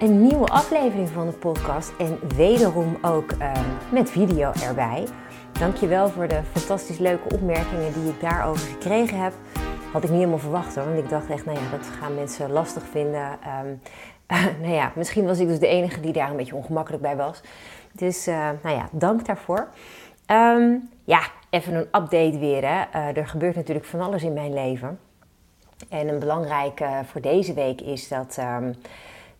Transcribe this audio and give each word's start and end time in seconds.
een 0.00 0.22
nieuwe 0.22 0.46
aflevering 0.46 1.08
van 1.08 1.26
de 1.26 1.32
podcast 1.32 1.92
en 1.98 2.18
wederom 2.36 2.98
ook 3.02 3.30
ehm, 3.30 3.64
met 3.92 4.10
video 4.10 4.52
erbij. 4.62 5.06
Dankjewel 5.52 6.08
voor 6.08 6.28
de 6.28 6.40
fantastisch 6.52 6.98
leuke 6.98 7.34
opmerkingen 7.34 7.92
die 7.92 8.12
ik 8.12 8.20
daarover 8.20 8.68
gekregen 8.68 9.22
heb. 9.22 9.32
Had 9.92 10.02
ik 10.02 10.08
niet 10.08 10.18
helemaal 10.18 10.38
verwacht 10.38 10.74
hoor, 10.74 10.84
want 10.84 10.98
ik 10.98 11.08
dacht 11.08 11.30
echt, 11.30 11.44
nou 11.44 11.58
ja, 11.58 11.70
dat 11.70 11.86
gaan 11.86 12.14
mensen 12.14 12.50
lastig 12.50 12.82
vinden. 12.90 13.38
Um, 13.64 13.80
nou 14.62 14.74
ja, 14.74 14.92
misschien 14.94 15.24
was 15.24 15.38
ik 15.38 15.46
dus 15.46 15.58
de 15.58 15.66
enige 15.66 16.00
die 16.00 16.12
daar 16.12 16.30
een 16.30 16.36
beetje 16.36 16.54
ongemakkelijk 16.54 17.02
bij 17.02 17.16
was. 17.16 17.40
Dus 17.92 18.28
uh, 18.28 18.48
nou 18.62 18.76
ja, 18.76 18.88
dank 18.92 19.26
daarvoor. 19.26 19.68
Um, 20.26 20.88
ja, 21.04 21.20
even 21.50 21.74
een 21.74 21.86
update 22.02 22.38
weer. 22.38 22.68
Hè. 22.68 22.84
Uh, 22.94 23.16
er 23.16 23.26
gebeurt 23.26 23.56
natuurlijk 23.56 23.86
van 23.86 24.00
alles 24.00 24.22
in 24.22 24.32
mijn 24.32 24.54
leven. 24.54 24.98
En 25.88 26.08
een 26.08 26.18
belangrijke 26.18 26.88
voor 27.04 27.20
deze 27.20 27.54
week 27.54 27.80
is 27.80 28.08
dat 28.08 28.38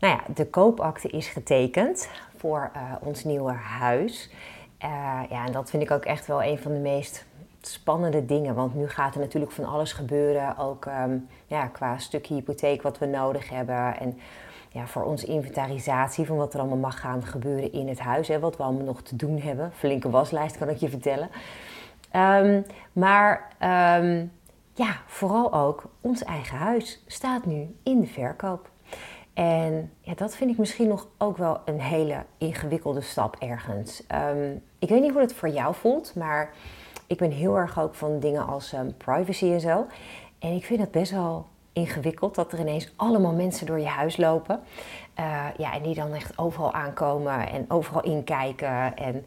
nou 0.01 0.15
ja, 0.15 0.21
de 0.35 0.47
koopakte 0.47 1.09
is 1.09 1.29
getekend 1.29 2.09
voor 2.37 2.71
uh, 2.77 2.83
ons 3.01 3.25
nieuwe 3.25 3.53
huis. 3.53 4.31
Uh, 4.85 5.21
ja, 5.31 5.47
en 5.47 5.53
dat 5.53 5.71
vind 5.71 5.83
ik 5.83 5.91
ook 5.91 6.05
echt 6.05 6.27
wel 6.27 6.43
een 6.43 6.59
van 6.59 6.73
de 6.73 6.79
meest 6.79 7.25
spannende 7.61 8.25
dingen. 8.25 8.55
Want 8.55 8.75
nu 8.75 8.89
gaat 8.89 9.15
er 9.15 9.21
natuurlijk 9.21 9.53
van 9.53 9.65
alles 9.65 9.93
gebeuren. 9.93 10.57
Ook 10.59 10.87
um, 10.87 11.29
ja, 11.47 11.67
qua 11.67 11.99
stukje 11.99 12.35
hypotheek 12.35 12.83
wat 12.83 12.99
we 12.99 13.07
nodig 13.07 13.49
hebben. 13.49 13.99
En 14.01 14.19
ja, 14.69 14.87
voor 14.87 15.03
onze 15.03 15.27
inventarisatie 15.27 16.27
van 16.27 16.37
wat 16.37 16.55
er 16.55 16.61
allemaal 16.61 16.79
mag 16.79 17.01
gaan 17.01 17.23
gebeuren 17.23 17.73
in 17.73 17.89
het 17.89 17.99
huis. 17.99 18.29
Hè, 18.29 18.39
wat 18.39 18.57
we 18.57 18.63
allemaal 18.63 18.85
nog 18.85 19.03
te 19.03 19.17
doen 19.17 19.41
hebben. 19.41 19.73
Flinke 19.73 20.11
waslijst 20.11 20.59
kan 20.59 20.69
ik 20.69 20.77
je 20.77 20.89
vertellen. 20.89 21.31
Um, 22.17 22.65
maar 22.93 23.53
um, 24.01 24.33
ja, 24.75 24.97
vooral 25.07 25.53
ook 25.53 25.83
ons 26.01 26.25
eigen 26.25 26.57
huis 26.57 27.03
staat 27.07 27.47
nu 27.47 27.77
in 27.83 28.01
de 28.01 28.07
verkoop. 28.07 28.70
En 29.35 29.93
ja, 30.01 30.15
dat 30.15 30.37
vind 30.37 30.51
ik 30.51 30.59
misschien 30.59 30.89
nog 30.89 31.09
ook 31.19 31.37
wel 31.37 31.61
een 31.65 31.81
hele 31.81 32.25
ingewikkelde 32.39 33.01
stap 33.01 33.37
ergens. 33.39 34.03
Um, 34.33 34.63
ik 34.79 34.89
weet 34.89 35.01
niet 35.01 35.13
hoe 35.13 35.21
het 35.21 35.35
voor 35.35 35.49
jou 35.49 35.75
voelt, 35.75 36.15
maar 36.15 36.51
ik 37.07 37.19
ben 37.19 37.31
heel 37.31 37.57
erg 37.57 37.81
ook 37.81 37.95
van 37.95 38.21
dingen 38.21 38.47
als 38.47 38.73
um, 38.73 38.97
privacy 38.97 39.53
en 39.53 39.61
zo. 39.61 39.87
En 40.39 40.55
ik 40.55 40.65
vind 40.65 40.81
het 40.81 40.91
best 40.91 41.13
wel 41.13 41.47
ingewikkeld 41.73 42.35
dat 42.35 42.53
er 42.53 42.61
ineens 42.61 42.93
allemaal 42.97 43.33
mensen 43.33 43.67
door 43.67 43.79
je 43.79 43.87
huis 43.87 44.17
lopen. 44.17 44.61
Uh, 45.19 45.47
ja, 45.57 45.73
en 45.75 45.83
die 45.83 45.95
dan 45.95 46.15
echt 46.15 46.39
overal 46.39 46.73
aankomen 46.73 47.49
en 47.49 47.65
overal 47.69 48.03
inkijken. 48.03 48.97
En 48.97 49.27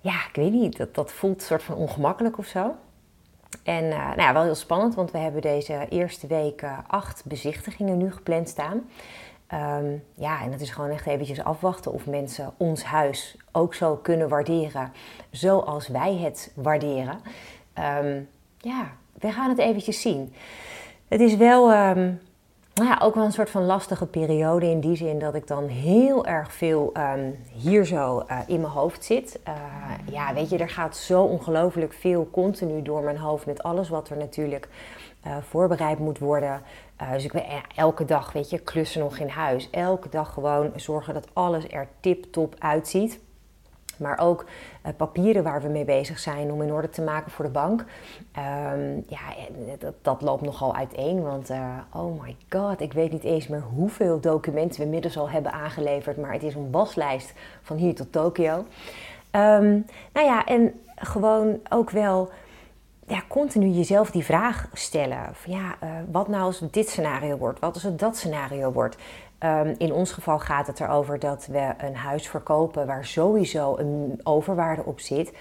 ja, 0.00 0.12
ik 0.12 0.34
weet 0.34 0.52
niet, 0.52 0.76
dat, 0.76 0.94
dat 0.94 1.12
voelt 1.12 1.42
soort 1.42 1.62
van 1.62 1.74
ongemakkelijk 1.74 2.38
of 2.38 2.46
zo. 2.46 2.74
En 3.62 3.84
uh, 3.84 4.06
nou 4.06 4.20
ja, 4.20 4.32
wel 4.32 4.42
heel 4.42 4.54
spannend, 4.54 4.94
want 4.94 5.10
we 5.10 5.18
hebben 5.18 5.40
deze 5.40 5.86
eerste 5.88 6.26
week 6.26 6.64
acht 6.86 7.24
bezichtigingen 7.24 7.96
nu 7.96 8.12
gepland 8.12 8.48
staan. 8.48 8.88
Um, 9.54 10.02
ja, 10.14 10.42
en 10.42 10.52
het 10.52 10.60
is 10.60 10.70
gewoon 10.70 10.90
echt 10.90 11.06
eventjes 11.06 11.42
afwachten 11.42 11.92
of 11.92 12.06
mensen 12.06 12.52
ons 12.56 12.84
huis 12.84 13.36
ook 13.52 13.74
zo 13.74 13.96
kunnen 13.96 14.28
waarderen 14.28 14.92
zoals 15.30 15.88
wij 15.88 16.16
het 16.16 16.52
waarderen. 16.54 17.20
Um, 17.78 18.28
ja, 18.58 18.90
we 19.12 19.32
gaan 19.32 19.48
het 19.48 19.58
eventjes 19.58 20.00
zien. 20.00 20.34
Het 21.08 21.20
is 21.20 21.36
wel 21.36 21.72
um, 21.72 22.20
nou 22.74 22.90
ja, 22.90 22.98
ook 23.02 23.14
wel 23.14 23.24
een 23.24 23.32
soort 23.32 23.50
van 23.50 23.64
lastige 23.64 24.06
periode 24.06 24.66
in 24.66 24.80
die 24.80 24.96
zin 24.96 25.18
dat 25.18 25.34
ik 25.34 25.46
dan 25.46 25.66
heel 25.66 26.26
erg 26.26 26.52
veel 26.52 26.92
hier 27.52 27.84
zo 27.84 28.24
uh, 28.30 28.38
in 28.46 28.60
mijn 28.60 28.72
hoofd 28.72 29.04
zit. 29.04 29.40
Uh, 29.48 29.54
ja, 30.12 30.34
weet 30.34 30.50
je, 30.50 30.58
er 30.58 30.70
gaat 30.70 30.96
zo 30.96 31.22
ongelooflijk 31.22 31.92
veel 31.92 32.28
continu 32.30 32.82
door 32.82 33.02
mijn 33.02 33.18
hoofd 33.18 33.46
met 33.46 33.62
alles 33.62 33.88
wat 33.88 34.08
er 34.08 34.16
natuurlijk 34.16 34.68
uh, 35.28 35.36
voorbereid 35.48 35.98
moet 35.98 36.18
worden. 36.18 36.62
Uh, 37.02 37.12
dus 37.12 37.24
ik 37.24 37.32
ben 37.32 37.44
elke 37.76 38.04
dag, 38.04 38.32
weet 38.32 38.50
je, 38.50 38.58
klussen 38.58 39.00
nog 39.00 39.18
in 39.18 39.28
huis. 39.28 39.70
Elke 39.70 40.08
dag 40.08 40.32
gewoon 40.32 40.72
zorgen 40.76 41.14
dat 41.14 41.28
alles 41.32 41.68
er 41.70 41.88
tip-top 42.00 42.54
uitziet. 42.58 43.20
Maar 43.96 44.18
ook 44.18 44.44
uh, 44.86 44.92
papieren 44.96 45.42
waar 45.42 45.62
we 45.62 45.68
mee 45.68 45.84
bezig 45.84 46.18
zijn 46.18 46.52
om 46.52 46.62
in 46.62 46.72
orde 46.72 46.88
te 46.88 47.02
maken 47.02 47.30
voor 47.30 47.44
de 47.44 47.50
bank. 47.50 47.84
Um, 48.70 49.04
ja, 49.08 49.18
dat, 49.78 49.94
dat, 50.02 50.22
loopt 50.22 50.42
nogal 50.42 50.74
uiteen. 50.74 51.22
Want 51.22 51.50
oh 51.92 52.22
my 52.22 52.36
god, 52.48 52.80
ik 52.80 52.92
weet 52.92 53.12
niet 53.12 53.24
eens 53.24 53.48
meer 53.48 53.62
hoeveel 53.74 54.20
documenten 54.20 54.78
we 54.78 54.84
inmiddels 54.84 55.18
al 55.18 55.30
hebben 55.30 55.52
aangeleverd. 55.52 56.16
Maar 56.16 56.32
het 56.32 56.42
is 56.42 56.54
een 56.54 56.70
waslijst 56.70 57.32
van 57.62 57.76
hier 57.76 57.94
tot 57.94 58.12
Tokio. 58.12 58.64
Um, 59.32 59.86
nou 60.12 60.26
ja, 60.26 60.44
en 60.44 60.80
gewoon 60.94 61.60
ook 61.68 61.90
wel 61.90 62.30
ja, 63.08 63.22
continu 63.28 63.66
jezelf 63.66 64.10
die 64.10 64.24
vraag 64.24 64.68
stellen. 64.72 65.28
Van 65.32 65.52
ja, 65.52 65.76
uh, 65.84 65.90
wat 66.10 66.28
nou 66.28 66.42
als 66.42 66.62
dit 66.70 66.88
scenario 66.88 67.36
wordt? 67.36 67.60
Wat 67.60 67.74
als 67.74 67.82
het 67.82 67.98
dat 67.98 68.16
scenario 68.16 68.72
wordt? 68.72 68.96
Um, 69.44 69.74
in 69.78 69.92
ons 69.92 70.12
geval 70.12 70.38
gaat 70.38 70.66
het 70.66 70.80
erover 70.80 71.18
dat 71.18 71.46
we 71.46 71.74
een 71.78 71.96
huis 71.96 72.28
verkopen 72.28 72.86
waar 72.86 73.04
sowieso 73.04 73.76
een 73.76 74.20
overwaarde 74.22 74.84
op 74.84 75.00
zit. 75.00 75.32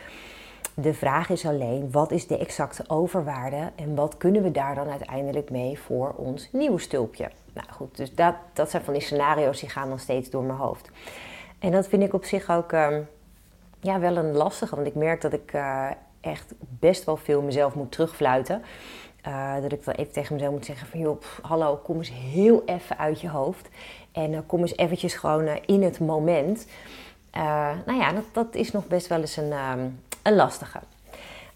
De 0.74 0.94
vraag 0.94 1.30
is 1.30 1.46
alleen, 1.46 1.92
wat 1.92 2.12
is 2.12 2.28
de 2.28 2.38
exacte 2.38 2.84
overwaarde 2.88 3.72
en 3.76 3.96
wat 3.96 4.18
kunnen 4.18 4.44
we 4.44 4.52
daar 4.52 4.76
dan 4.76 4.90
uiteindelijk 4.90 5.50
mee 5.50 5.80
voor 5.80 6.14
ons 6.18 6.50
nieuwe 6.52 6.80
stulpje? 6.80 7.30
Nou 7.54 7.68
goed, 7.72 7.98
dus 7.98 8.16
dat, 8.16 8.36
dat 8.54 8.70
zijn 8.70 8.84
van 8.84 8.94
die 8.94 9.02
scenario's 9.02 9.60
die 9.60 9.70
gaan 9.70 9.90
dan 9.90 10.00
steeds 10.00 10.30
door 10.30 10.44
mijn 10.44 10.60
hoofd. 10.60 10.90
En 11.60 11.72
dat 11.72 11.88
vind 11.88 12.04
ik 12.04 12.14
op 12.14 12.26
zich 12.26 12.50
ook 12.50 12.72
um, 12.72 13.08
ja, 13.80 14.00
wel 14.00 14.18
een 14.18 14.36
lastige, 14.36 14.76
want 14.76 14.88
ik 14.88 14.96
merk 14.96 15.22
dat 15.22 15.34
ik 15.34 15.54
uh, 15.54 15.90
echt 16.22 16.54
best 16.60 17.04
wel 17.04 17.18
veel 17.18 17.42
mezelf 17.42 17.76
moet 17.76 17.92
terugfluiten. 17.92 18.62
Uh, 19.28 19.62
dat 19.62 19.72
ik 19.72 19.86
dan 19.86 19.94
even 19.94 20.14
tegen 20.14 20.34
mezelf 20.34 20.54
moet 20.54 20.66
zeggen 20.66 20.88
van 20.88 21.00
joh, 21.00 21.22
hallo, 21.42 21.76
kom 21.76 21.98
eens 21.98 22.12
heel 22.12 22.64
even 22.66 22.98
uit 22.98 23.22
je 23.22 23.30
hoofd. 23.30 23.70
En 24.12 24.32
uh, 24.32 24.40
kom 24.46 24.62
eens 24.62 24.78
eventjes 24.78 25.14
gewoon 25.14 25.48
uh, 25.48 25.54
in 25.66 25.84
het 25.84 26.00
moment. 26.00 26.68
nou 27.86 28.00
ja, 28.00 28.12
dat, 28.12 28.24
dat, 28.32 28.56
is 28.56 28.72
nog 28.72 28.88
best 28.88 29.08
wel 29.08 29.20
eens 29.20 29.38
een, 29.38 29.52
um, 29.52 30.00
een 30.24 30.36
lastige. 30.36 30.80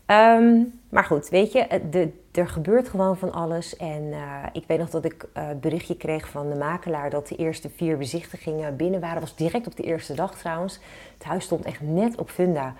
Um, 0.07 0.79
maar 0.89 1.03
goed, 1.03 1.29
weet 1.29 1.51
je, 1.51 1.81
de, 1.89 2.11
er 2.31 2.47
gebeurt 2.47 2.89
gewoon 2.89 3.17
van 3.17 3.31
alles. 3.31 3.75
En 3.75 4.13
ik 4.53 4.63
weet 4.67 4.79
nog 4.79 4.89
dat 4.89 5.05
ik 5.05 5.25
het 5.33 5.61
berichtje 5.61 5.95
kreeg 5.95 6.29
van 6.29 6.49
de 6.49 6.55
makelaar 6.55 7.09
dat 7.09 7.27
de 7.27 7.35
eerste 7.35 7.69
vier 7.75 7.97
bezichtigingen 7.97 8.75
binnen 8.75 8.99
waren. 8.99 9.19
Dat 9.19 9.29
was 9.29 9.37
direct 9.37 9.67
op 9.67 9.75
de 9.75 9.83
eerste 9.83 10.13
dag 10.13 10.37
trouwens. 10.37 10.79
Het 11.13 11.23
huis 11.23 11.43
stond 11.43 11.65
echt 11.65 11.81
net 11.81 12.17
op 12.17 12.29
funda. 12.29 12.73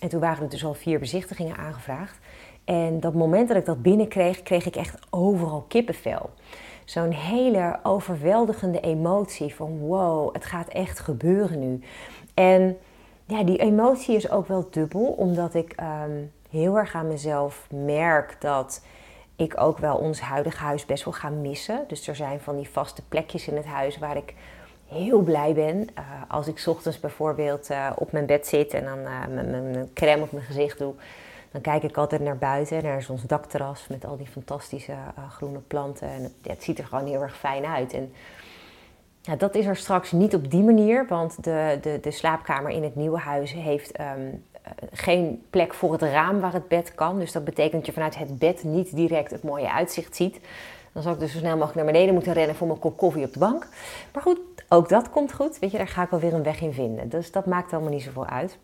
En 0.00 0.08
toen 0.08 0.20
waren 0.20 0.42
er 0.42 0.50
dus 0.50 0.64
al 0.64 0.74
vier 0.74 0.98
bezichtigingen 0.98 1.56
aangevraagd. 1.56 2.18
En 2.64 3.00
dat 3.00 3.14
moment 3.14 3.48
dat 3.48 3.56
ik 3.56 3.64
dat 3.64 3.82
binnenkreeg, 3.82 4.42
kreeg 4.42 4.66
ik 4.66 4.76
echt 4.76 4.98
overal 5.10 5.64
kippenvel. 5.68 6.30
Zo'n 6.84 7.10
hele 7.10 7.78
overweldigende 7.82 8.80
emotie 8.80 9.54
van 9.54 9.78
wow, 9.78 10.34
het 10.34 10.44
gaat 10.44 10.68
echt 10.68 10.98
gebeuren 10.98 11.58
nu. 11.58 11.80
En 12.34 12.78
ja, 13.26 13.44
die 13.44 13.58
emotie 13.58 14.16
is 14.16 14.30
ook 14.30 14.48
wel 14.48 14.66
dubbel, 14.70 15.06
omdat 15.06 15.54
ik 15.54 15.74
um, 15.80 16.32
heel 16.50 16.78
erg 16.78 16.94
aan 16.94 17.08
mezelf 17.08 17.66
merk 17.70 18.36
dat 18.40 18.84
ik 19.36 19.60
ook 19.60 19.78
wel 19.78 19.96
ons 19.96 20.20
huidige 20.20 20.62
huis 20.62 20.86
best 20.86 21.04
wel 21.04 21.14
ga 21.14 21.28
missen. 21.28 21.84
Dus 21.88 22.08
er 22.08 22.16
zijn 22.16 22.40
van 22.40 22.56
die 22.56 22.68
vaste 22.68 23.02
plekjes 23.08 23.48
in 23.48 23.56
het 23.56 23.66
huis 23.66 23.98
waar 23.98 24.16
ik 24.16 24.34
heel 24.88 25.20
blij 25.20 25.54
ben. 25.54 25.76
Uh, 25.76 26.04
als 26.28 26.46
ik 26.46 26.64
ochtends 26.66 27.00
bijvoorbeeld 27.00 27.70
uh, 27.70 27.90
op 27.96 28.12
mijn 28.12 28.26
bed 28.26 28.46
zit 28.46 28.74
en 28.74 28.84
dan 28.84 28.98
uh, 28.98 29.26
mijn 29.26 29.90
crème 29.94 30.22
op 30.22 30.32
mijn 30.32 30.44
gezicht 30.44 30.78
doe, 30.78 30.94
dan 31.50 31.60
kijk 31.60 31.82
ik 31.82 31.96
altijd 31.96 32.20
naar 32.20 32.36
buiten, 32.36 32.82
naar 32.82 33.06
ons 33.08 33.22
dakterras 33.22 33.86
met 33.88 34.04
al 34.04 34.16
die 34.16 34.26
fantastische 34.26 34.94
groene 35.30 35.58
planten. 35.58 36.08
En 36.08 36.32
het, 36.42 36.62
ziet 36.62 36.78
er 36.78 36.84
gewoon 36.84 37.06
heel 37.06 37.22
erg 37.22 37.36
fijn 37.36 37.64
uit. 37.64 37.92
En 37.92 38.12
ja, 39.20 39.36
dat 39.36 39.54
is 39.54 39.66
er 39.66 39.76
straks 39.76 40.12
niet 40.12 40.34
op 40.34 40.50
die 40.50 40.62
manier, 40.62 41.06
want 41.08 41.44
de, 41.44 41.78
de, 41.82 41.98
de 42.02 42.10
slaapkamer 42.10 42.70
in 42.70 42.82
het 42.82 42.94
nieuwe 42.94 43.18
huis 43.18 43.52
heeft 43.52 44.00
um, 44.00 44.44
geen 44.92 45.44
plek 45.50 45.74
voor 45.74 45.92
het 45.92 46.02
raam 46.02 46.40
waar 46.40 46.52
het 46.52 46.68
bed 46.68 46.94
kan. 46.94 47.18
Dus 47.18 47.32
dat 47.32 47.44
betekent 47.44 47.72
dat 47.72 47.86
je 47.86 47.92
vanuit 47.92 48.18
het 48.18 48.38
bed 48.38 48.64
niet 48.64 48.96
direct 48.96 49.30
het 49.30 49.42
mooie 49.42 49.72
uitzicht 49.72 50.16
ziet. 50.16 50.40
Dan 50.96 51.04
zou 51.04 51.14
ik 51.14 51.20
dus 51.20 51.32
zo 51.32 51.38
snel 51.38 51.56
mogelijk 51.56 51.74
naar 51.74 51.92
beneden 51.92 52.14
moeten 52.14 52.32
rennen 52.32 52.56
voor 52.56 52.66
mijn 52.66 52.78
kop 52.78 52.96
koffie 52.96 53.24
op 53.24 53.32
de 53.32 53.38
bank. 53.38 53.68
Maar 54.12 54.22
goed, 54.22 54.38
ook 54.68 54.88
dat 54.88 55.10
komt 55.10 55.32
goed. 55.32 55.58
Weet 55.58 55.70
je, 55.70 55.76
daar 55.76 55.88
ga 55.88 56.02
ik 56.02 56.10
wel 56.10 56.20
weer 56.20 56.34
een 56.34 56.42
weg 56.42 56.60
in 56.60 56.72
vinden. 56.72 57.08
Dus 57.08 57.32
dat 57.32 57.46
maakt 57.46 57.72
allemaal 57.72 57.90
niet 57.90 58.02
zoveel 58.02 58.26
uit. 58.26 58.58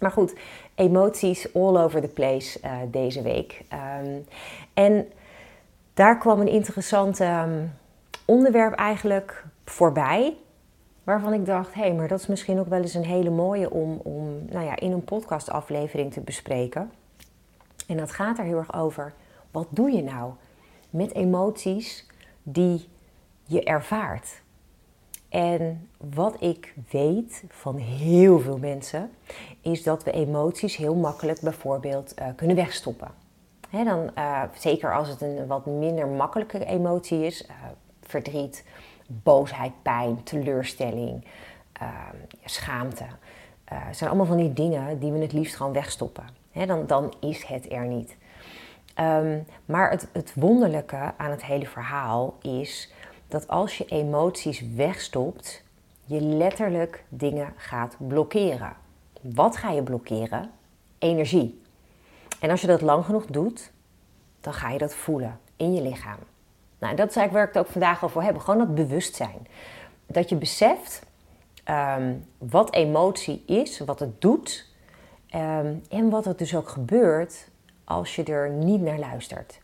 Maar 0.00 0.10
goed, 0.10 0.34
emoties 0.74 1.54
all 1.54 1.76
over 1.76 2.00
the 2.00 2.08
place 2.08 2.60
uh, 2.64 2.70
deze 2.90 3.22
week. 3.22 3.64
Um, 4.02 4.26
en 4.74 5.06
daar 5.94 6.18
kwam 6.18 6.40
een 6.40 6.48
interessant 6.48 7.20
um, 7.20 7.72
onderwerp 8.24 8.74
eigenlijk 8.74 9.44
voorbij. 9.64 10.36
waarvan 11.04 11.32
ik 11.32 11.46
dacht, 11.46 11.74
hé, 11.74 11.80
hey, 11.80 11.94
maar 11.94 12.08
dat 12.08 12.20
is 12.20 12.26
misschien 12.26 12.58
ook 12.58 12.68
wel 12.68 12.80
eens 12.80 12.94
een 12.94 13.04
hele 13.04 13.30
mooie 13.30 13.70
om, 13.70 14.00
om 14.02 14.44
nou 14.50 14.64
ja, 14.64 14.76
in 14.76 14.92
een 14.92 15.04
podcastaflevering 15.04 16.12
te 16.12 16.20
bespreken. 16.20 16.90
En 17.86 17.96
dat 17.96 18.12
gaat 18.12 18.38
er 18.38 18.44
heel 18.44 18.58
erg 18.58 18.74
over, 18.74 19.12
wat 19.50 19.66
doe 19.70 19.90
je 19.90 20.02
nou 20.02 20.32
met 20.96 21.14
emoties 21.14 22.06
die 22.42 22.88
je 23.44 23.64
ervaart? 23.64 24.42
En 25.28 25.88
wat 25.96 26.36
ik 26.42 26.74
weet 26.90 27.44
van 27.48 27.76
heel 27.76 28.40
veel 28.40 28.58
mensen, 28.58 29.10
is 29.60 29.82
dat 29.82 30.04
we 30.04 30.10
emoties 30.10 30.76
heel 30.76 30.94
makkelijk 30.94 31.40
bijvoorbeeld 31.40 32.14
uh, 32.18 32.26
kunnen 32.36 32.56
wegstoppen. 32.56 33.10
dan, 33.70 34.10
uh, 34.18 34.42
zeker 34.58 34.94
als 34.94 35.08
het 35.08 35.20
een 35.20 35.46
wat 35.46 35.66
minder 35.66 36.08
makkelijke 36.08 36.64
emotie 36.64 37.24
is, 37.24 37.44
uh, 37.44 37.50
verdriet, 38.02 38.64
boosheid, 39.06 39.72
pijn, 39.82 40.22
teleurstelling, 40.22 41.24
schaamte. 42.44 43.04
Het 43.64 43.96
zijn 43.96 44.10
allemaal 44.10 44.26
van 44.26 44.36
die 44.36 44.52
dingen 44.52 44.98
die 44.98 45.12
we 45.12 45.18
het 45.18 45.32
liefst 45.32 45.56
gewoon 45.56 45.72
wegstoppen. 45.72 46.24
dan, 46.52 46.86
dan 46.86 47.14
is 47.20 47.44
het 47.44 47.72
er 47.72 47.86
niet. 47.86 48.16
Um, 49.00 49.46
maar 49.64 49.90
het, 49.90 50.08
het 50.12 50.32
wonderlijke 50.34 51.12
aan 51.16 51.30
het 51.30 51.44
hele 51.44 51.66
verhaal 51.66 52.36
is 52.42 52.92
dat 53.28 53.48
als 53.48 53.78
je 53.78 53.84
emoties 53.84 54.62
wegstopt, 54.74 55.62
je 56.04 56.20
letterlijk 56.20 57.04
dingen 57.08 57.52
gaat 57.56 57.96
blokkeren. 57.98 58.76
Wat 59.20 59.56
ga 59.56 59.70
je 59.70 59.82
blokkeren? 59.82 60.50
Energie. 60.98 61.62
En 62.40 62.50
als 62.50 62.60
je 62.60 62.66
dat 62.66 62.80
lang 62.80 63.04
genoeg 63.04 63.26
doet, 63.26 63.70
dan 64.40 64.52
ga 64.52 64.70
je 64.70 64.78
dat 64.78 64.94
voelen 64.94 65.38
in 65.56 65.74
je 65.74 65.82
lichaam. 65.82 66.18
Nou, 66.78 66.96
dat 66.96 67.08
is 67.08 67.16
eigenlijk 67.16 67.32
waar 67.32 67.42
ik 67.42 67.54
het 67.54 67.62
ook 67.62 67.72
vandaag 67.72 68.04
over 68.04 68.22
hebben. 68.22 68.42
Gewoon 68.42 68.66
dat 68.66 68.74
bewustzijn. 68.74 69.46
Dat 70.06 70.28
je 70.28 70.36
beseft 70.36 71.02
ehm, 71.64 72.14
wat 72.38 72.72
emotie 72.72 73.42
is, 73.46 73.78
wat 73.78 74.00
het 74.00 74.20
doet 74.20 74.66
ehm, 75.28 75.74
en 75.88 76.10
wat 76.10 76.26
er 76.26 76.36
dus 76.36 76.56
ook 76.56 76.68
gebeurt 76.68 77.48
als 77.86 78.16
je 78.16 78.22
er 78.22 78.50
niet 78.50 78.80
naar 78.80 78.98
luistert. 78.98 79.60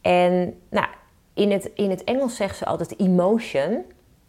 En 0.00 0.60
nou, 0.68 0.86
in 1.34 1.50
het, 1.50 1.70
in 1.74 1.90
het 1.90 2.04
Engels 2.04 2.36
zeggen 2.36 2.58
ze 2.58 2.64
altijd 2.64 2.98
emotion 2.98 3.84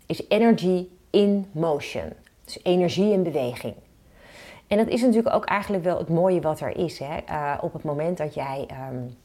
is 0.05 0.27
energy 0.27 0.87
in 1.09 1.47
motion. 1.51 2.13
Dus 2.45 2.59
energie 2.63 3.11
in 3.11 3.23
beweging. 3.23 3.75
En 4.67 4.77
dat 4.77 4.87
is 4.87 5.01
natuurlijk 5.01 5.35
ook 5.35 5.45
eigenlijk 5.45 5.83
wel 5.83 5.97
het 5.97 6.09
mooie 6.09 6.41
wat 6.41 6.59
er 6.59 6.77
is. 6.77 6.99
Hè? 6.99 7.17
Uh, 7.29 7.53
op 7.61 7.73
het 7.73 7.83
moment 7.83 8.17
dat 8.17 8.33
jij 8.33 8.67
um, 8.91 9.17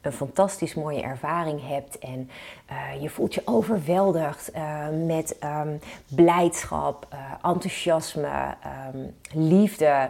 een 0.00 0.12
fantastisch 0.12 0.74
mooie 0.74 1.02
ervaring 1.02 1.68
hebt 1.68 1.98
en 1.98 2.30
uh, 2.70 3.02
je 3.02 3.10
voelt 3.10 3.34
je 3.34 3.42
overweldigd 3.44 4.54
uh, 4.54 4.86
met 5.06 5.36
um, 5.44 5.80
blijdschap, 6.14 7.06
enthousiasme, 7.42 8.54
um, 8.94 9.14
liefde. 9.32 10.08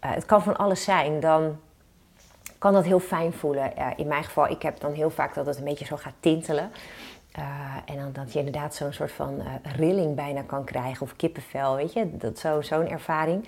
het 0.00 0.26
kan 0.26 0.42
van 0.42 0.56
alles 0.56 0.84
zijn. 0.84 1.20
Dan 1.20 1.56
kan 2.62 2.72
dat 2.72 2.84
heel 2.84 3.00
fijn 3.00 3.32
voelen. 3.32 3.72
in 3.96 4.06
mijn 4.06 4.24
geval, 4.24 4.48
ik 4.48 4.62
heb 4.62 4.80
dan 4.80 4.92
heel 4.92 5.10
vaak 5.10 5.34
dat 5.34 5.46
het 5.46 5.58
een 5.58 5.64
beetje 5.64 5.84
zo 5.84 5.96
gaat 5.96 6.14
tintelen. 6.20 6.70
Uh, 7.38 7.44
en 7.84 7.96
dan 7.96 8.12
dat 8.12 8.32
je 8.32 8.38
inderdaad 8.38 8.74
zo'n 8.74 8.92
soort 8.92 9.12
van 9.12 9.40
uh, 9.40 9.46
rilling 9.76 10.14
bijna 10.14 10.42
kan 10.42 10.64
krijgen 10.64 11.02
of 11.02 11.16
kippenvel, 11.16 11.76
weet 11.76 11.92
je, 11.92 12.16
dat 12.16 12.38
zo, 12.38 12.60
zo'n 12.60 12.88
ervaring. 12.88 13.44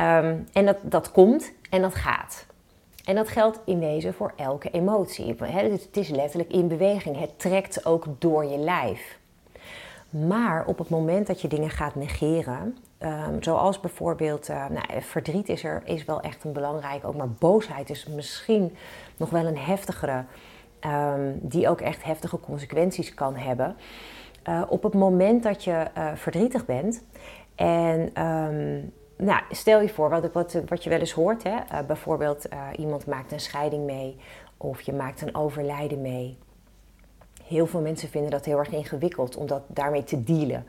Um, 0.00 0.48
en 0.52 0.64
dat, 0.64 0.76
dat 0.82 1.10
komt 1.10 1.52
en 1.70 1.82
dat 1.82 1.94
gaat. 1.94 2.46
En 3.04 3.14
dat 3.14 3.28
geldt 3.28 3.60
in 3.64 3.78
wezen 3.78 4.14
voor 4.14 4.32
elke 4.36 4.70
emotie. 4.70 5.36
Het 5.38 5.96
is 5.96 6.08
letterlijk 6.08 6.52
in 6.52 6.68
beweging. 6.68 7.18
Het 7.18 7.38
trekt 7.38 7.86
ook 7.86 8.06
door 8.18 8.44
je 8.44 8.58
lijf. 8.58 9.18
Maar 10.10 10.66
op 10.66 10.78
het 10.78 10.88
moment 10.88 11.26
dat 11.26 11.40
je 11.40 11.48
dingen 11.48 11.70
gaat 11.70 11.94
negeren, 11.94 12.76
um, 13.06 13.42
zoals 13.42 13.80
bijvoorbeeld 13.80 14.48
uh, 14.48 14.66
nou, 14.68 15.02
verdriet 15.02 15.48
is 15.48 15.64
er 15.64 15.82
is 15.84 16.04
wel 16.04 16.20
echt 16.20 16.44
een 16.44 16.52
belangrijk, 16.52 17.04
ook 17.04 17.16
maar 17.16 17.30
boosheid 17.30 17.90
is 17.90 18.06
misschien 18.06 18.76
nog 19.16 19.30
wel 19.30 19.46
een 19.46 19.58
heftigere, 19.58 20.24
um, 20.86 21.38
die 21.42 21.68
ook 21.68 21.80
echt 21.80 22.04
heftige 22.04 22.40
consequenties 22.40 23.14
kan 23.14 23.36
hebben. 23.36 23.76
Uh, 24.48 24.62
op 24.68 24.82
het 24.82 24.94
moment 24.94 25.42
dat 25.42 25.64
je 25.64 25.86
verdrietig 26.14 26.64
bent 26.64 27.04
en 27.54 28.22
um, 28.24 28.92
nou, 29.16 29.42
stel 29.50 29.80
je 29.80 29.88
voor, 29.88 30.10
wat, 30.10 30.32
wat, 30.32 30.58
wat 30.66 30.84
je 30.84 30.90
wel 30.90 30.98
eens 30.98 31.12
hoort, 31.12 31.42
hè? 31.42 31.84
bijvoorbeeld 31.86 32.48
iemand 32.76 33.06
maakt 33.06 33.32
een 33.32 33.40
scheiding 33.40 33.84
mee 33.84 34.16
of 34.56 34.80
je 34.80 34.92
maakt 34.92 35.22
een 35.22 35.34
overlijden 35.34 36.00
mee. 36.00 36.38
Heel 37.44 37.66
veel 37.66 37.80
mensen 37.80 38.08
vinden 38.08 38.30
dat 38.30 38.44
heel 38.44 38.58
erg 38.58 38.72
ingewikkeld 38.72 39.36
om 39.36 39.46
dat 39.46 39.62
daarmee 39.66 40.04
te 40.04 40.22
dealen. 40.22 40.66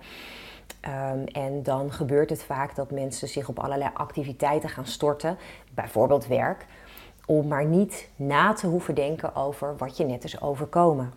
Um, 0.86 1.26
en 1.26 1.64
dan 1.64 1.92
gebeurt 1.92 2.30
het 2.30 2.44
vaak 2.44 2.76
dat 2.76 2.92
mensen 2.92 3.28
zich 3.28 3.50
op 3.50 3.60
allerlei 3.60 3.90
activiteiten 3.94 4.70
gaan 4.70 4.86
storten, 4.86 5.38
bijvoorbeeld 5.74 6.28
werk, 6.28 6.66
om 7.26 7.48
maar 7.48 7.66
niet 7.66 8.10
na 8.16 8.54
te 8.54 8.68
hoeven 8.68 8.96
denken 8.96 9.36
over 9.36 9.78
wat 9.78 9.98
je 9.98 10.06
net 10.06 10.24
is 10.24 10.42
overkomen. 10.42 11.14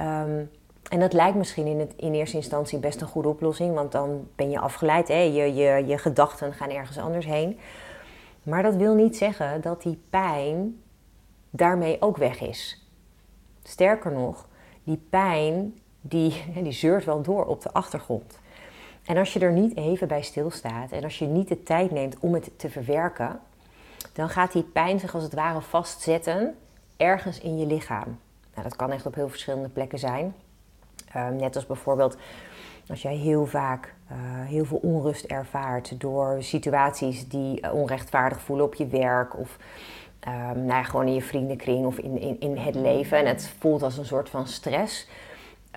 Um, 0.00 0.50
en 0.88 1.00
dat 1.00 1.12
lijkt 1.12 1.36
misschien 1.36 1.66
in, 1.66 1.80
het, 1.80 1.92
in 1.96 2.14
eerste 2.14 2.36
instantie 2.36 2.78
best 2.78 3.00
een 3.00 3.06
goede 3.06 3.28
oplossing, 3.28 3.74
want 3.74 3.92
dan 3.92 4.28
ben 4.34 4.50
je 4.50 4.58
afgeleid, 4.58 5.08
hè? 5.08 5.20
Je, 5.20 5.54
je, 5.54 5.86
je 5.86 5.98
gedachten 5.98 6.52
gaan 6.52 6.70
ergens 6.70 6.98
anders 6.98 7.26
heen. 7.26 7.58
Maar 8.42 8.62
dat 8.62 8.74
wil 8.74 8.94
niet 8.94 9.16
zeggen 9.16 9.60
dat 9.60 9.82
die 9.82 10.02
pijn 10.10 10.82
daarmee 11.50 12.02
ook 12.02 12.16
weg 12.16 12.40
is. 12.40 12.86
Sterker 13.62 14.12
nog, 14.12 14.48
die 14.84 15.06
pijn 15.10 15.80
die, 16.00 16.44
die 16.62 16.72
zeurt 16.72 17.04
wel 17.04 17.22
door 17.22 17.44
op 17.44 17.62
de 17.62 17.72
achtergrond. 17.72 18.38
En 19.04 19.16
als 19.16 19.32
je 19.32 19.40
er 19.40 19.52
niet 19.52 19.76
even 19.76 20.08
bij 20.08 20.22
stilstaat 20.22 20.92
en 20.92 21.04
als 21.04 21.18
je 21.18 21.26
niet 21.26 21.48
de 21.48 21.62
tijd 21.62 21.90
neemt 21.90 22.16
om 22.20 22.34
het 22.34 22.50
te 22.56 22.70
verwerken, 22.70 23.40
dan 24.12 24.28
gaat 24.28 24.52
die 24.52 24.62
pijn 24.62 25.00
zich 25.00 25.14
als 25.14 25.22
het 25.22 25.34
ware 25.34 25.60
vastzetten 25.60 26.56
ergens 26.96 27.40
in 27.40 27.58
je 27.58 27.66
lichaam. 27.66 28.18
Nou, 28.54 28.62
dat 28.62 28.76
kan 28.76 28.90
echt 28.90 29.06
op 29.06 29.14
heel 29.14 29.28
verschillende 29.28 29.68
plekken 29.68 29.98
zijn. 29.98 30.34
Ehm, 31.12 31.36
net 31.36 31.56
als 31.56 31.66
bijvoorbeeld 31.66 32.16
als 32.88 33.02
jij 33.02 33.14
heel 33.14 33.46
vaak 33.46 33.94
uh, 34.12 34.16
heel 34.48 34.64
veel 34.64 34.80
onrust 34.82 35.24
ervaart 35.24 36.00
door 36.00 36.36
situaties 36.42 37.28
die 37.28 37.72
onrechtvaardig 37.72 38.40
voelen 38.40 38.64
op 38.64 38.74
je 38.74 38.86
werk 38.86 39.38
of 39.38 39.56
um, 40.28 40.64
nou 40.64 40.66
ja, 40.66 40.82
gewoon 40.82 41.06
in 41.06 41.14
je 41.14 41.22
vriendenkring 41.22 41.86
of 41.86 41.98
in, 41.98 42.20
in, 42.20 42.40
in 42.40 42.56
het 42.56 42.74
leven. 42.74 43.18
En 43.18 43.26
het 43.26 43.52
voelt 43.58 43.82
als 43.82 43.98
een 43.98 44.04
soort 44.04 44.28
van 44.30 44.46
stress. 44.46 45.08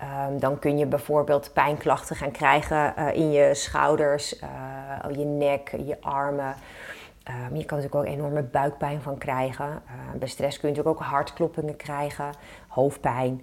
Um, 0.02 0.38
dan 0.38 0.58
kun 0.58 0.78
je 0.78 0.86
bijvoorbeeld 0.86 1.52
pijnklachten 1.52 2.16
gaan 2.16 2.30
krijgen 2.30 2.94
uh, 2.98 3.14
in 3.14 3.32
je 3.32 3.54
schouders, 3.54 4.40
uh, 4.42 5.16
je 5.16 5.24
nek, 5.24 5.70
je 5.86 5.96
armen. 6.00 6.54
Um, 7.28 7.56
je 7.56 7.64
kan 7.64 7.78
natuurlijk 7.78 7.94
ook 7.94 8.04
enorme 8.04 8.42
buikpijn 8.42 9.02
van 9.02 9.18
krijgen. 9.18 9.66
Uh, 9.66 10.18
bij 10.18 10.28
stress 10.28 10.58
kun 10.58 10.68
je 10.68 10.74
natuurlijk 10.74 11.02
ook 11.02 11.08
hartkloppingen 11.08 11.76
krijgen, 11.76 12.30
hoofdpijn. 12.68 13.42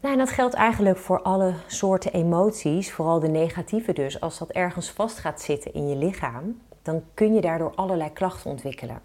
Nou, 0.00 0.12
en 0.12 0.18
dat 0.18 0.30
geldt 0.30 0.54
eigenlijk 0.54 0.98
voor 0.98 1.22
alle 1.22 1.54
soorten 1.66 2.12
emoties, 2.12 2.92
vooral 2.92 3.20
de 3.20 3.28
negatieve 3.28 3.92
dus. 3.92 4.20
Als 4.20 4.38
dat 4.38 4.50
ergens 4.50 4.90
vast 4.90 5.18
gaat 5.18 5.40
zitten 5.40 5.74
in 5.74 5.88
je 5.88 5.96
lichaam, 5.96 6.60
dan 6.82 7.02
kun 7.14 7.34
je 7.34 7.40
daardoor 7.40 7.72
allerlei 7.74 8.12
klachten 8.12 8.50
ontwikkelen. 8.50 9.00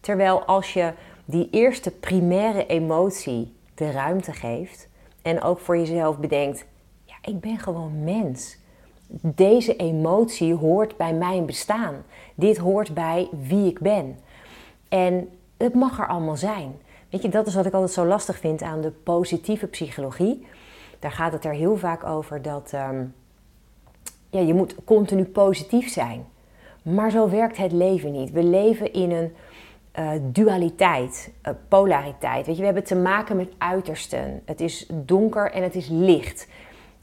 Terwijl 0.00 0.44
als 0.44 0.72
je 0.72 0.92
die 1.24 1.48
eerste 1.50 1.90
primaire 1.90 2.66
emotie 2.66 3.56
de 3.74 3.90
ruimte 3.90 4.32
geeft 4.32 4.90
en 5.22 5.42
ook 5.42 5.58
voor 5.58 5.76
jezelf 5.76 6.18
bedenkt: 6.18 6.64
ja, 7.04 7.14
ik 7.22 7.40
ben 7.40 7.58
gewoon 7.58 8.04
mens. 8.04 8.60
Deze 9.20 9.76
emotie 9.76 10.54
hoort 10.54 10.96
bij 10.96 11.14
mijn 11.14 11.46
bestaan. 11.46 11.94
Dit 12.34 12.56
hoort 12.56 12.94
bij 12.94 13.28
wie 13.48 13.66
ik 13.66 13.80
ben. 13.80 14.18
En 14.88 15.28
het 15.56 15.74
mag 15.74 15.98
er 15.98 16.06
allemaal 16.06 16.36
zijn. 16.36 16.74
Weet 17.10 17.22
je, 17.22 17.28
dat 17.28 17.46
is 17.46 17.54
wat 17.54 17.66
ik 17.66 17.72
altijd 17.72 17.92
zo 17.92 18.06
lastig 18.06 18.38
vind 18.38 18.62
aan 18.62 18.80
de 18.80 18.90
positieve 18.90 19.66
psychologie. 19.66 20.46
Daar 20.98 21.12
gaat 21.12 21.32
het 21.32 21.44
er 21.44 21.52
heel 21.52 21.76
vaak 21.76 22.04
over 22.04 22.42
dat 22.42 22.72
um, 22.74 23.14
ja, 24.30 24.40
je 24.40 24.54
moet 24.54 24.74
continu 24.84 25.24
positief 25.24 25.88
zijn. 25.88 26.26
Maar 26.82 27.10
zo 27.10 27.28
werkt 27.30 27.56
het 27.56 27.72
leven 27.72 28.12
niet. 28.12 28.30
We 28.30 28.42
leven 28.42 28.92
in 28.92 29.10
een 29.10 29.32
uh, 29.98 30.10
dualiteit, 30.22 31.32
uh, 31.46 31.52
polariteit. 31.68 32.46
Weet 32.46 32.54
je, 32.54 32.60
we 32.60 32.66
hebben 32.66 32.84
te 32.84 32.96
maken 32.96 33.36
met 33.36 33.52
uitersten. 33.58 34.42
Het 34.44 34.60
is 34.60 34.86
donker 34.92 35.50
en 35.50 35.62
het 35.62 35.74
is 35.74 35.88
licht. 35.88 36.48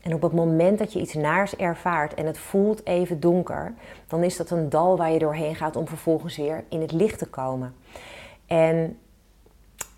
En 0.02 0.14
op 0.14 0.22
het 0.22 0.34
moment 0.34 0.80
dat 0.80 0.94
je 0.94 1.00
iets 1.00 1.14
naars 1.14 1.56
ervaart 1.56 2.14
en 2.14 2.26
het 2.26 2.38
voelt 2.38 2.86
even 2.86 3.20
donker, 3.20 3.74
dan 4.08 4.24
is 4.24 4.38
dat 4.38 4.50
een 4.50 4.70
dal 4.70 4.98
waar 4.98 5.12
je 5.12 5.20
doorheen 5.20 5.56
gaat 5.56 5.76
om 5.76 5.88
vervolgens 5.88 6.38
weer 6.38 6.64
in 6.70 6.82
het 6.82 6.92
licht 6.92 7.20
te 7.20 7.28
komen. 7.28 7.74
En 8.46 8.98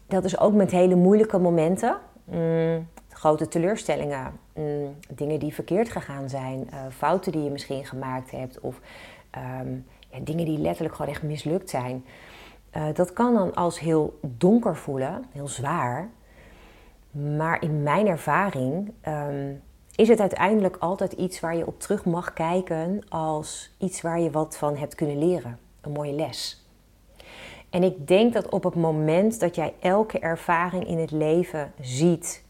dat 0.08 0.24
is 0.24 0.40
ook 0.40 0.54
met 0.54 0.72
hele 0.72 0.96
moeilijke 0.96 1.38
momenten. 1.38 1.98
Mm, 2.24 2.88
grote 3.10 3.48
teleurstellingen, 3.48 4.40
mm, 4.54 4.96
dingen 5.10 5.40
die 5.40 5.54
verkeerd 5.54 5.90
gegaan 5.90 6.30
zijn, 6.30 6.68
uh, 6.74 6.80
fouten 6.90 7.32
die 7.32 7.44
je 7.44 7.50
misschien 7.50 7.86
gemaakt 7.86 8.32
hebt 8.32 8.60
of 8.60 8.80
um, 9.62 9.86
ja, 10.10 10.20
dingen 10.22 10.46
die 10.46 10.58
letterlijk 10.58 10.96
gewoon 10.96 11.12
echt 11.12 11.24
mislukt 11.24 11.70
zijn. 11.70 12.06
Uh, 12.78 12.84
dat 12.94 13.14
kan 13.14 13.34
dan 13.34 13.54
als 13.54 13.80
heel 13.80 14.20
donker 14.22 14.76
voelen, 14.76 15.26
heel 15.32 15.48
zwaar. 15.48 16.10
Maar 17.12 17.62
in 17.62 17.84
mijn 17.84 18.08
ervaring 18.08 18.92
um, 19.08 19.62
is 19.96 20.08
het 20.08 20.20
uiteindelijk 20.20 20.78
altijd 20.80 21.12
iets 21.12 21.40
waar 21.40 21.56
je 21.56 21.68
op 21.68 21.80
terug 21.80 22.06
mag 22.06 22.34
kijken 22.34 23.02
als 23.10 23.76
iets 23.78 24.02
waar 24.02 24.20
je 24.20 24.32
wat 24.32 24.58
van 24.58 24.76
hebt 24.76 24.96
kunnen 24.96 25.18
leren. 25.18 25.60
Een 25.82 25.92
mooie 25.92 26.14
les. 26.14 26.66
En 27.70 27.84
ik 27.84 28.08
denk 28.08 28.34
dat 28.34 28.50
op 28.50 28.64
het 28.64 28.76
moment 28.76 29.40
dat 29.40 29.56
jij 29.56 29.74
elke 29.80 30.20
ervaring 30.20 30.88
in 30.88 30.98
het 30.98 31.12
leven 31.12 31.72
ziet 31.82 32.44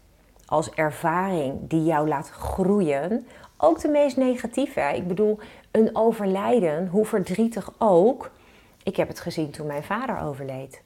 als 0.46 0.70
ervaring 0.70 1.68
die 1.68 1.84
jou 1.84 2.08
laat 2.08 2.30
groeien, 2.30 3.26
ook 3.56 3.80
de 3.80 3.88
meest 3.88 4.16
negatieve. 4.16 4.80
Ik 4.80 5.08
bedoel, 5.08 5.38
een 5.70 5.96
overlijden, 5.96 6.88
hoe 6.88 7.04
verdrietig 7.04 7.72
ook. 7.78 8.30
Ik 8.82 8.96
heb 8.96 9.08
het 9.08 9.20
gezien 9.20 9.50
toen 9.50 9.66
mijn 9.66 9.82
vader 9.82 10.18
overleed. 10.18 10.82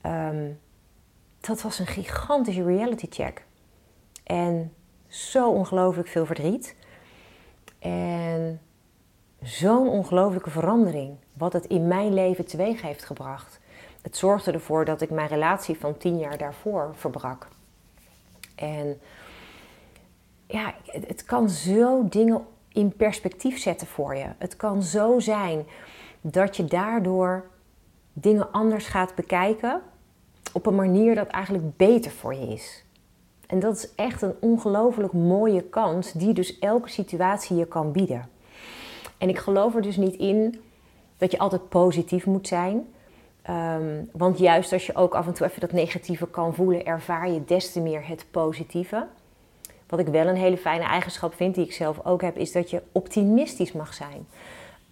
Ehm, 0.00 0.50
dat 1.40 1.62
was 1.62 1.78
een 1.78 1.86
gigantische 1.86 2.64
reality 2.64 3.06
check. 3.10 3.44
En 4.24 4.72
zo 5.08 5.50
ongelooflijk 5.50 6.08
veel 6.08 6.26
verdriet. 6.26 6.76
En 7.78 8.60
zo'n 9.42 9.88
ongelooflijke 9.88 10.50
verandering. 10.50 11.16
Wat 11.32 11.52
het 11.52 11.66
in 11.66 11.88
mijn 11.88 12.14
leven 12.14 12.46
teweeg 12.46 12.82
heeft 12.82 13.04
gebracht. 13.04 13.60
Het 14.02 14.16
zorgde 14.16 14.52
ervoor 14.52 14.84
dat 14.84 15.00
ik 15.00 15.10
mijn 15.10 15.28
relatie 15.28 15.78
van 15.78 15.96
tien 15.96 16.18
jaar 16.18 16.38
daarvoor 16.38 16.94
verbrak. 16.94 17.48
En 18.54 19.00
ja, 20.46 20.74
het, 20.84 21.24
kan 21.24 21.50
zo 21.50 22.08
dingen 22.08 22.46
in 22.68 22.96
perspectief 22.96 23.58
zetten 23.58 23.86
voor 23.86 24.16
je. 24.16 24.26
Het 24.38 24.56
kan 24.56 24.82
zo 24.82 25.18
zijn 25.20 25.66
dat 26.26 26.56
je 26.56 26.64
daardoor 26.64 27.44
dingen 28.12 28.52
anders 28.52 28.86
gaat 28.86 29.14
bekijken 29.14 29.80
op 30.52 30.66
een 30.66 30.74
manier 30.74 31.14
dat 31.14 31.26
eigenlijk 31.26 31.76
beter 31.76 32.10
voor 32.10 32.34
je 32.34 32.46
is. 32.46 32.84
En 33.46 33.60
dat 33.60 33.76
is 33.76 33.94
echt 33.94 34.22
een 34.22 34.34
ongelooflijk 34.40 35.12
mooie 35.12 35.62
kans 35.62 36.12
die 36.12 36.32
dus 36.32 36.58
elke 36.58 36.88
situatie 36.88 37.56
je 37.56 37.66
kan 37.66 37.92
bieden. 37.92 38.28
En 39.18 39.28
ik 39.28 39.38
geloof 39.38 39.74
er 39.74 39.82
dus 39.82 39.96
niet 39.96 40.14
in 40.14 40.60
dat 41.16 41.30
je 41.30 41.38
altijd 41.38 41.68
positief 41.68 42.26
moet 42.26 42.48
zijn. 42.48 42.86
Ehm, 43.42 44.02
want 44.12 44.38
juist 44.38 44.72
als 44.72 44.86
je 44.86 44.94
ook 44.94 45.14
af 45.14 45.26
en 45.26 45.34
toe 45.34 45.46
even 45.46 45.60
dat 45.60 45.72
negatieve 45.72 46.26
kan 46.26 46.54
voelen, 46.54 46.86
ervaar 46.86 47.30
je 47.30 47.44
des 47.44 47.72
te 47.72 47.80
meer 47.80 48.06
het 48.06 48.26
positieve. 48.30 49.06
Wat 49.86 50.00
ik 50.00 50.06
wel 50.06 50.26
een 50.26 50.36
hele 50.36 50.56
fijne 50.56 50.84
eigenschap 50.84 51.34
vind, 51.34 51.54
die 51.54 51.64
ik 51.64 51.72
zelf 51.72 52.04
ook 52.04 52.22
heb, 52.22 52.36
is 52.36 52.52
dat 52.52 52.70
je 52.70 52.82
optimistisch 52.92 53.72
mag 53.72 53.94
zijn. 53.94 54.26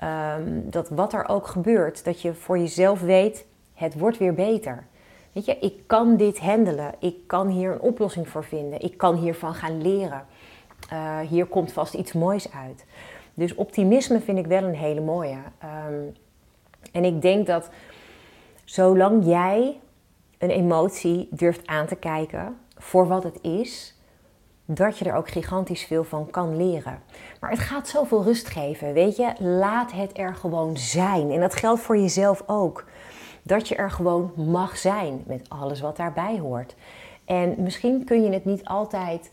Ehm, 0.02 0.60
dat 0.64 0.88
wat 0.88 1.12
er 1.12 1.28
ook 1.28 1.46
gebeurt, 1.46 2.04
dat 2.04 2.20
je 2.20 2.34
voor 2.34 2.58
jezelf 2.58 3.00
weet, 3.00 3.46
het 3.74 3.98
wordt 3.98 4.18
weer 4.18 4.34
beter. 4.34 4.86
Weet 5.32 5.44
je, 5.44 5.58
ik 5.58 5.74
kan 5.86 6.16
dit 6.16 6.38
handelen. 6.38 6.94
Ik 6.98 7.16
kan 7.26 7.48
hier 7.48 7.72
een 7.72 7.80
oplossing 7.80 8.28
voor 8.28 8.44
vinden. 8.44 8.80
Ik 8.80 8.96
kan 8.96 9.16
hiervan 9.16 9.54
gaan 9.54 9.82
leren. 9.82 10.26
Uh, 10.92 11.18
hier 11.18 11.46
komt 11.46 11.72
vast 11.72 11.94
iets 11.94 12.12
moois 12.12 12.52
uit. 12.52 12.84
Dus 13.34 13.54
optimisme 13.54 14.20
vind 14.20 14.38
ik 14.38 14.46
wel 14.46 14.62
een 14.62 14.74
hele 14.74 15.00
mooie. 15.00 15.38
Ehm, 15.58 16.02
en 16.92 17.04
ik 17.04 17.22
denk 17.22 17.46
dat 17.46 17.70
zolang 18.64 19.24
jij 19.24 19.80
een 20.38 20.50
emotie 20.50 21.28
durft 21.30 21.66
aan 21.66 21.86
te 21.86 21.96
kijken 21.96 22.56
voor 22.76 23.06
wat 23.06 23.22
het 23.22 23.38
is, 23.42 23.96
dat 24.74 24.98
je 24.98 25.04
er 25.04 25.14
ook 25.14 25.28
gigantisch 25.28 25.84
veel 25.84 26.04
van 26.04 26.30
kan 26.30 26.56
leren. 26.56 26.98
Maar 27.40 27.50
het 27.50 27.58
gaat 27.58 27.88
zoveel 27.88 28.22
rust 28.22 28.48
geven, 28.48 28.92
weet 28.92 29.16
je? 29.16 29.32
Laat 29.38 29.92
het 29.92 30.18
er 30.18 30.34
gewoon 30.34 30.76
zijn. 30.76 31.30
En 31.30 31.40
dat 31.40 31.54
geldt 31.54 31.80
voor 31.80 31.96
jezelf 31.96 32.42
ook. 32.46 32.84
Dat 33.42 33.68
je 33.68 33.74
er 33.74 33.90
gewoon 33.90 34.32
mag 34.36 34.76
zijn 34.76 35.22
met 35.26 35.48
alles 35.48 35.80
wat 35.80 35.96
daarbij 35.96 36.38
hoort. 36.38 36.74
En 37.24 37.54
misschien 37.58 38.04
kun 38.04 38.22
je 38.22 38.30
het 38.30 38.44
niet 38.44 38.64
altijd 38.64 39.30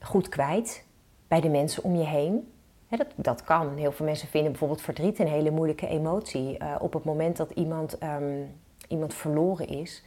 goed 0.00 0.28
kwijt 0.28 0.84
bij 1.28 1.40
de 1.40 1.48
mensen 1.48 1.82
om 1.82 1.96
je 1.96 2.04
heen. 2.04 2.52
dat, 2.88 3.06
dat 3.14 3.44
kan. 3.44 3.76
Heel 3.76 3.92
veel 3.92 4.06
mensen 4.06 4.28
vinden 4.28 4.50
bijvoorbeeld 4.50 4.80
verdriet 4.80 5.18
een 5.18 5.28
hele 5.28 5.50
moeilijke 5.50 5.88
emotie. 5.88 6.58
Uh, 6.62 6.74
op 6.78 6.92
het 6.92 7.04
moment 7.04 7.36
dat 7.36 7.50
iemand, 7.50 8.02
um, 8.02 8.54
iemand 8.88 9.14
verloren 9.14 9.68
is, 9.68 10.04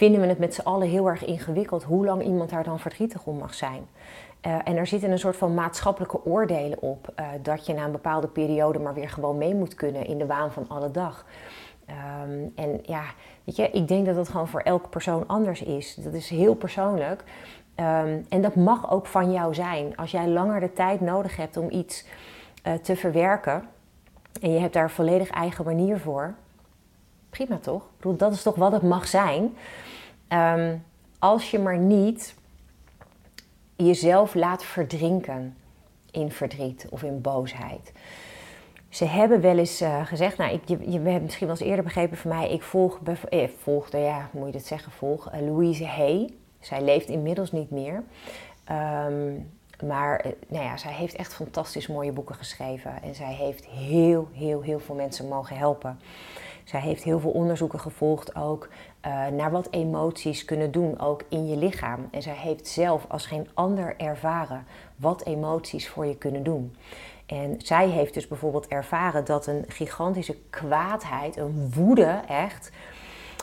vinden 0.00 0.20
we 0.20 0.26
het 0.26 0.38
met 0.38 0.54
z'n 0.54 0.60
allen 0.60 0.88
heel 0.88 1.08
erg 1.08 1.24
ingewikkeld 1.24 1.82
hoe 1.82 2.04
lang 2.04 2.24
iemand 2.24 2.50
daar 2.50 2.64
dan 2.64 2.78
verdrietig 2.78 3.24
om 3.24 3.38
mag 3.38 3.54
zijn. 3.54 3.86
Uh, 4.46 4.54
en 4.64 4.76
er 4.76 4.86
zitten 4.86 5.10
een 5.10 5.18
soort 5.18 5.36
van 5.36 5.54
maatschappelijke 5.54 6.24
oordelen 6.24 6.82
op 6.82 7.12
uh, 7.20 7.26
dat 7.42 7.66
je 7.66 7.72
na 7.72 7.84
een 7.84 7.92
bepaalde 7.92 8.26
periode 8.26 8.78
maar 8.78 8.94
weer 8.94 9.08
gewoon 9.08 9.38
mee 9.38 9.54
moet 9.54 9.74
kunnen 9.74 10.06
in 10.06 10.18
de 10.18 10.26
waan 10.26 10.52
van 10.52 10.64
alle 10.68 10.90
dag. 10.90 11.26
Um, 11.88 12.52
en 12.54 12.80
ja, 12.82 13.02
weet 13.44 13.56
je, 13.56 13.70
ik 13.70 13.88
denk 13.88 14.06
dat 14.06 14.14
dat 14.14 14.28
gewoon 14.28 14.48
voor 14.48 14.60
elke 14.60 14.88
persoon 14.88 15.24
anders 15.26 15.62
is. 15.62 15.94
Dat 15.94 16.12
is 16.12 16.28
heel 16.28 16.54
persoonlijk. 16.54 17.24
Um, 17.76 18.26
en 18.28 18.42
dat 18.42 18.54
mag 18.54 18.90
ook 18.90 19.06
van 19.06 19.32
jou 19.32 19.54
zijn. 19.54 19.96
Als 19.96 20.10
jij 20.10 20.28
langer 20.28 20.60
de 20.60 20.72
tijd 20.72 21.00
nodig 21.00 21.36
hebt 21.36 21.56
om 21.56 21.70
iets 21.70 22.06
uh, 22.66 22.74
te 22.74 22.96
verwerken 22.96 23.64
en 24.40 24.52
je 24.52 24.58
hebt 24.60 24.72
daar 24.72 24.90
volledig 24.90 25.30
eigen 25.30 25.64
manier 25.64 25.98
voor, 25.98 26.34
prima 27.30 27.58
toch? 27.58 27.82
Ik 27.82 27.96
bedoel, 27.96 28.16
dat 28.16 28.32
is 28.32 28.42
toch 28.42 28.54
wat 28.54 28.72
het 28.72 28.82
mag 28.82 29.06
zijn. 29.06 29.54
Um, 30.32 30.84
als 31.18 31.50
je 31.50 31.58
maar 31.58 31.78
niet 31.78 32.34
jezelf 33.76 34.34
laat 34.34 34.64
verdrinken 34.64 35.56
in 36.10 36.32
verdriet 36.32 36.86
of 36.90 37.02
in 37.02 37.20
boosheid. 37.20 37.92
Ze 38.88 39.04
hebben 39.04 39.40
wel 39.40 39.58
eens 39.58 39.82
uh, 39.82 40.06
gezegd, 40.06 40.36
nou, 40.36 40.52
ik, 40.52 40.60
je, 40.64 40.90
je 40.90 40.98
hebt 40.98 41.22
misschien 41.22 41.46
wel 41.46 41.56
eens 41.56 41.66
eerder 41.66 41.84
begrepen 41.84 42.16
van 42.16 42.30
mij, 42.30 42.50
ik 42.50 42.62
volg, 42.62 43.00
eh, 43.28 43.48
volgde, 43.58 43.98
ja, 43.98 44.28
moet 44.32 44.46
je 44.46 44.52
dat 44.52 44.66
zeggen, 44.66 44.92
volg 44.92 45.32
uh, 45.34 45.40
Louise 45.40 45.86
Hay. 45.86 46.34
Zij 46.60 46.82
leeft 46.82 47.08
inmiddels 47.08 47.52
niet 47.52 47.70
meer. 47.70 48.02
Um, 48.70 49.50
maar 49.84 50.24
nou 50.48 50.64
ja, 50.64 50.76
zij 50.76 50.92
heeft 50.92 51.14
echt 51.14 51.34
fantastisch 51.34 51.86
mooie 51.86 52.12
boeken 52.12 52.34
geschreven. 52.34 53.02
En 53.02 53.14
zij 53.14 53.32
heeft 53.32 53.66
heel, 53.66 54.28
heel, 54.32 54.60
heel 54.60 54.80
veel 54.80 54.94
mensen 54.94 55.28
mogen 55.28 55.56
helpen. 55.56 56.00
Zij 56.70 56.80
heeft 56.80 57.02
heel 57.02 57.20
veel 57.20 57.30
onderzoeken 57.30 57.80
gevolgd 57.80 58.34
ook 58.34 58.68
uh, 59.06 59.26
naar 59.26 59.50
wat 59.50 59.68
emoties 59.70 60.44
kunnen 60.44 60.70
doen, 60.70 61.00
ook 61.00 61.22
in 61.28 61.48
je 61.48 61.56
lichaam. 61.56 62.08
En 62.10 62.22
zij 62.22 62.34
heeft 62.34 62.66
zelf 62.66 63.04
als 63.08 63.26
geen 63.26 63.48
ander 63.54 63.94
ervaren 63.96 64.64
wat 64.96 65.24
emoties 65.24 65.88
voor 65.88 66.06
je 66.06 66.16
kunnen 66.16 66.42
doen. 66.42 66.76
En 67.26 67.54
zij 67.58 67.88
heeft 67.88 68.14
dus 68.14 68.28
bijvoorbeeld 68.28 68.66
ervaren 68.66 69.24
dat 69.24 69.46
een 69.46 69.64
gigantische 69.68 70.36
kwaadheid, 70.50 71.36
een 71.36 71.72
woede 71.74 72.20
echt, 72.28 72.70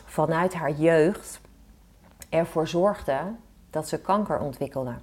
vanuit 0.06 0.54
haar 0.54 0.72
jeugd 0.72 1.42
ervoor 2.30 2.68
zorgde 2.68 3.20
dat 3.70 3.88
ze 3.88 4.02
kanker 4.02 4.40
ontwikkelde. 4.40 4.94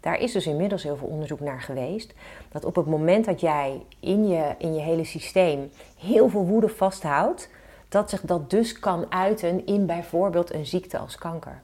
Daar 0.00 0.18
is 0.18 0.32
dus 0.32 0.46
inmiddels 0.46 0.82
heel 0.82 0.96
veel 0.96 1.08
onderzoek 1.08 1.40
naar 1.40 1.60
geweest. 1.60 2.14
Dat 2.48 2.64
op 2.64 2.74
het 2.74 2.86
moment 2.86 3.24
dat 3.24 3.40
jij 3.40 3.82
in 4.00 4.28
je, 4.28 4.54
in 4.58 4.74
je 4.74 4.80
hele 4.80 5.04
systeem 5.04 5.70
heel 5.98 6.28
veel 6.28 6.46
woede 6.46 6.68
vasthoudt, 6.68 7.48
dat 7.94 8.10
zich 8.10 8.20
dat 8.20 8.50
dus 8.50 8.78
kan 8.78 9.06
uiten 9.08 9.66
in 9.66 9.86
bijvoorbeeld 9.86 10.54
een 10.54 10.66
ziekte 10.66 10.98
als 10.98 11.16
kanker. 11.16 11.62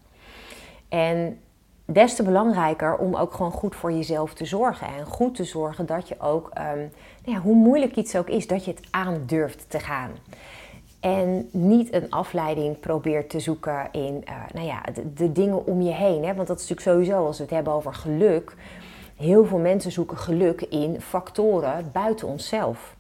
En 0.89 1.39
des 1.85 2.15
te 2.15 2.23
belangrijker 2.23 2.97
om 2.97 3.15
ook 3.15 3.33
gewoon 3.33 3.53
goed 3.53 3.77
voor 3.77 3.93
jezelf 3.93 4.35
te 4.35 4.45
zorgen. 4.45 4.87
En 4.87 5.07
goed 5.07 5.35
te 5.35 5.45
zorgen 5.45 5.87
dat 5.87 6.09
je 6.09 6.21
ook, 6.21 6.51
um, 6.59 6.91
nou 7.25 7.37
ja, 7.37 7.39
hoe 7.39 7.55
moeilijk 7.55 7.97
iets 7.97 8.17
ook 8.17 8.29
is, 8.29 8.47
dat 8.47 8.65
je 8.65 8.71
het 8.71 8.87
aan 8.91 9.23
durft 9.27 9.71
te 9.71 9.79
gaan. 9.79 10.11
En 11.01 11.49
niet 11.53 11.93
een 11.93 12.11
afleiding 12.11 12.81
probeert 12.81 13.31
te 13.31 13.41
zoeken 13.41 13.89
in 13.93 14.25
uh, 14.29 14.35
nou 14.53 14.67
ja, 14.67 14.83
de, 14.95 15.13
de, 15.13 15.33
dingen 15.33 15.67
om 15.67 15.83
je 15.83 15.93
heen. 15.93 16.25
Hè? 16.25 16.35
Want 16.35 16.49
dat 16.49 16.61
is 16.61 16.69
natuurlijk 16.69 16.97
sowieso, 16.97 17.27
als 17.27 17.37
we 17.37 17.43
het 17.43 17.53
hebben 17.53 17.73
over 17.73 17.95
geluk. 17.95 18.55
Heel 19.17 19.45
veel 19.45 19.59
mensen 19.59 19.93
zoeken 19.93 20.17
geluk 20.17 20.61
in 20.61 21.01
factoren 21.01 21.91
buiten 21.93 22.29
onszelf. 22.29 22.97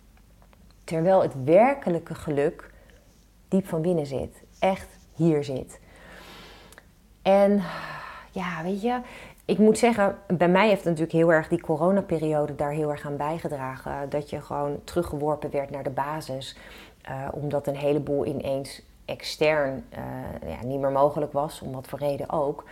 Terwijl 0.84 1.22
het 1.22 1.34
werkelijke 1.44 2.14
geluk 2.14 2.69
diep 3.50 3.66
van 3.66 3.82
binnen 3.82 4.06
zit. 4.06 4.42
Echt 4.58 4.88
hier 5.14 5.44
zit. 5.44 5.80
En 7.22 7.62
ja, 8.30 8.62
weet 8.62 8.82
je, 8.82 9.00
ik 9.44 9.58
moet 9.58 9.78
zeggen, 9.78 10.18
bij 10.26 10.48
mij 10.48 10.68
heeft 10.68 10.84
natuurlijk 10.84 11.12
heel 11.12 11.32
erg 11.32 11.48
die 11.48 11.60
coronaperiode 11.60 12.54
daar 12.54 12.70
heel 12.70 12.90
erg 12.90 13.06
aan 13.06 13.16
bijgedragen. 13.16 14.10
Dat 14.10 14.30
je 14.30 14.40
gewoon 14.40 14.80
teruggeworpen 14.84 15.50
werd 15.50 15.70
naar 15.70 15.82
de 15.82 15.90
basis. 15.90 16.56
Uh, 17.10 17.28
omdat 17.32 17.66
een 17.66 17.76
heleboel 17.76 18.26
ineens 18.26 18.82
extern 19.04 19.84
uh, 19.92 20.50
ja, 20.50 20.66
niet 20.66 20.80
meer 20.80 20.90
mogelijk 20.90 21.32
was, 21.32 21.60
om 21.60 21.72
wat 21.72 21.86
voor 21.86 21.98
reden 21.98 22.30
ook. 22.30 22.64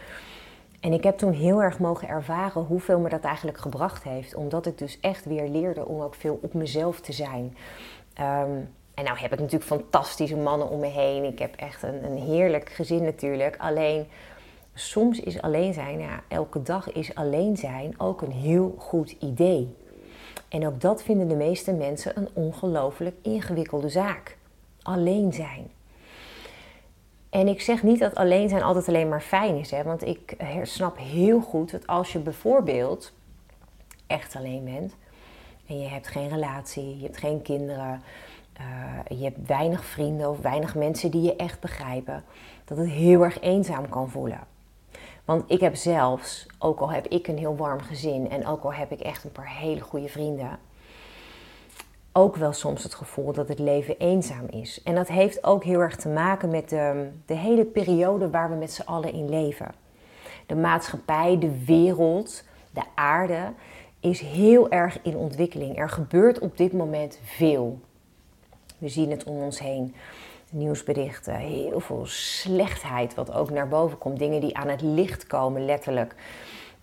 En 0.80 0.92
ik 0.92 1.04
heb 1.04 1.18
toen 1.18 1.32
heel 1.32 1.62
erg 1.62 1.78
mogen 1.78 2.08
ervaren 2.08 2.62
hoeveel 2.62 2.98
me 2.98 3.08
dat 3.08 3.20
eigenlijk 3.20 3.58
gebracht 3.58 4.02
heeft. 4.02 4.34
Omdat 4.34 4.66
ik 4.66 4.78
dus 4.78 5.00
echt 5.00 5.24
weer 5.24 5.48
leerde 5.48 5.86
om 5.86 6.00
ook 6.00 6.14
veel 6.14 6.38
op 6.42 6.54
mezelf 6.54 7.00
te 7.00 7.12
zijn. 7.12 7.56
Um, 8.20 8.68
en 8.98 9.04
nou 9.04 9.18
heb 9.18 9.32
ik 9.32 9.38
natuurlijk 9.38 9.70
fantastische 9.70 10.36
mannen 10.36 10.68
om 10.68 10.80
me 10.80 10.86
heen. 10.86 11.24
Ik 11.24 11.38
heb 11.38 11.54
echt 11.54 11.82
een, 11.82 12.04
een 12.04 12.16
heerlijk 12.16 12.68
gezin 12.68 13.02
natuurlijk. 13.02 13.56
Alleen 13.58 14.06
soms 14.74 15.20
is 15.20 15.42
alleen 15.42 15.74
zijn, 15.74 15.98
ja, 15.98 16.22
elke 16.28 16.62
dag 16.62 16.92
is 16.92 17.14
alleen 17.14 17.56
zijn 17.56 18.00
ook 18.00 18.22
een 18.22 18.32
heel 18.32 18.74
goed 18.78 19.10
idee. 19.10 19.76
En 20.48 20.66
ook 20.66 20.80
dat 20.80 21.02
vinden 21.02 21.28
de 21.28 21.34
meeste 21.34 21.72
mensen 21.72 22.16
een 22.16 22.28
ongelooflijk 22.32 23.16
ingewikkelde 23.22 23.88
zaak. 23.88 24.36
Alleen 24.82 25.32
zijn. 25.32 25.70
En 27.30 27.48
ik 27.48 27.60
zeg 27.60 27.82
niet 27.82 27.98
dat 27.98 28.14
alleen 28.14 28.48
zijn 28.48 28.62
altijd 28.62 28.88
alleen 28.88 29.08
maar 29.08 29.22
fijn 29.22 29.56
is, 29.56 29.70
hè, 29.70 29.82
want 29.82 30.06
ik 30.06 30.36
snap 30.62 30.98
heel 30.98 31.40
goed 31.40 31.70
dat 31.70 31.86
als 31.86 32.12
je 32.12 32.18
bijvoorbeeld 32.18 33.12
echt 34.06 34.36
alleen 34.36 34.64
bent. 34.64 34.94
En 35.66 35.80
je 35.80 35.88
hebt 35.88 36.08
geen 36.08 36.28
relatie, 36.28 36.96
je 36.96 37.02
hebt 37.02 37.16
geen 37.16 37.42
kinderen, 37.42 38.02
je 39.08 39.24
hebt 39.24 39.46
weinig 39.46 39.84
vrienden 39.84 40.30
of 40.30 40.40
weinig 40.40 40.74
mensen 40.74 41.10
die 41.10 41.22
je 41.22 41.36
echt 41.36 41.60
begrijpen. 41.60 42.24
Dat 42.64 42.78
het 42.78 42.88
heel 42.88 43.22
erg 43.22 43.40
eenzaam 43.40 43.88
kan 43.88 44.10
voelen. 44.10 44.40
Want 45.24 45.44
ik 45.46 45.60
heb 45.60 45.74
zelfs, 45.74 46.46
ook 46.58 46.80
al 46.80 46.90
heb 46.90 47.06
ik 47.06 47.28
een 47.28 47.38
heel 47.38 47.56
warm 47.56 47.80
gezin 47.80 48.30
en 48.30 48.46
ook 48.46 48.62
al 48.64 48.72
heb 48.72 48.92
ik 48.92 49.00
echt 49.00 49.24
een 49.24 49.32
paar 49.32 49.56
hele 49.56 49.80
goede 49.80 50.08
vrienden, 50.08 50.58
ook 52.12 52.36
wel 52.36 52.52
soms 52.52 52.82
het 52.82 52.94
gevoel 52.94 53.32
dat 53.32 53.48
het 53.48 53.58
leven 53.58 53.98
eenzaam 53.98 54.46
is. 54.50 54.82
En 54.82 54.94
dat 54.94 55.08
heeft 55.08 55.44
ook 55.44 55.64
heel 55.64 55.80
erg 55.80 55.96
te 55.96 56.08
maken 56.08 56.50
met 56.50 56.68
de, 56.68 57.10
de 57.26 57.34
hele 57.34 57.64
periode 57.64 58.30
waar 58.30 58.50
we 58.50 58.56
met 58.56 58.72
z'n 58.72 58.82
allen 58.82 59.12
in 59.12 59.28
leven. 59.28 59.74
De 60.46 60.56
maatschappij, 60.56 61.38
de 61.38 61.64
wereld, 61.64 62.44
de 62.70 62.82
aarde 62.94 63.52
is 64.00 64.20
heel 64.20 64.70
erg 64.70 64.98
in 65.02 65.16
ontwikkeling. 65.16 65.78
Er 65.78 65.88
gebeurt 65.88 66.38
op 66.38 66.56
dit 66.56 66.72
moment 66.72 67.18
veel. 67.22 67.80
We 68.78 68.88
zien 68.88 69.10
het 69.10 69.24
om 69.24 69.42
ons 69.42 69.58
heen. 69.58 69.94
Nieuwsberichten, 70.50 71.34
heel 71.34 71.80
veel 71.80 72.06
slechtheid 72.06 73.14
wat 73.14 73.32
ook 73.32 73.50
naar 73.50 73.68
boven 73.68 73.98
komt. 73.98 74.18
Dingen 74.18 74.40
die 74.40 74.56
aan 74.56 74.68
het 74.68 74.80
licht 74.80 75.26
komen, 75.26 75.64
letterlijk. 75.64 76.14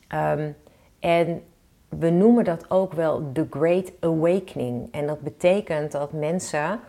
Ehm, 0.08 0.52
en 1.00 1.44
we 1.90 2.10
noemen 2.10 2.44
dat 2.44 2.70
ook 2.70 2.94
wel 2.94 3.32
the 3.34 3.48
Great 3.50 3.92
Awakening. 4.00 4.88
En 4.92 5.08
dat 5.08 5.20
betekent 5.20 5.92
dat 5.92 6.12
mensen 6.12 6.80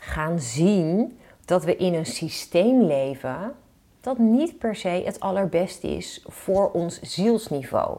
gaan 0.00 0.40
zien 0.40 1.18
dat 1.44 1.64
we 1.64 1.76
in 1.76 1.94
een 1.94 2.06
systeem 2.06 2.82
leven 2.82 3.54
dat 4.00 4.18
niet 4.18 4.58
per 4.58 4.76
se 4.76 4.88
het 4.88 5.20
allerbeste 5.20 5.88
is 5.96 6.24
voor 6.26 6.70
ons 6.70 7.00
zielsniveau. 7.00 7.98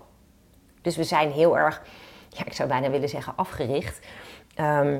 Dus 0.81 0.95
we 0.95 1.03
zijn 1.03 1.31
heel 1.31 1.57
erg, 1.57 1.83
ja, 2.29 2.45
ik 2.45 2.53
zou 2.53 2.69
bijna 2.69 2.89
willen 2.89 3.09
zeggen, 3.09 3.33
afgericht. 3.35 4.07
Ehm, 4.55 4.99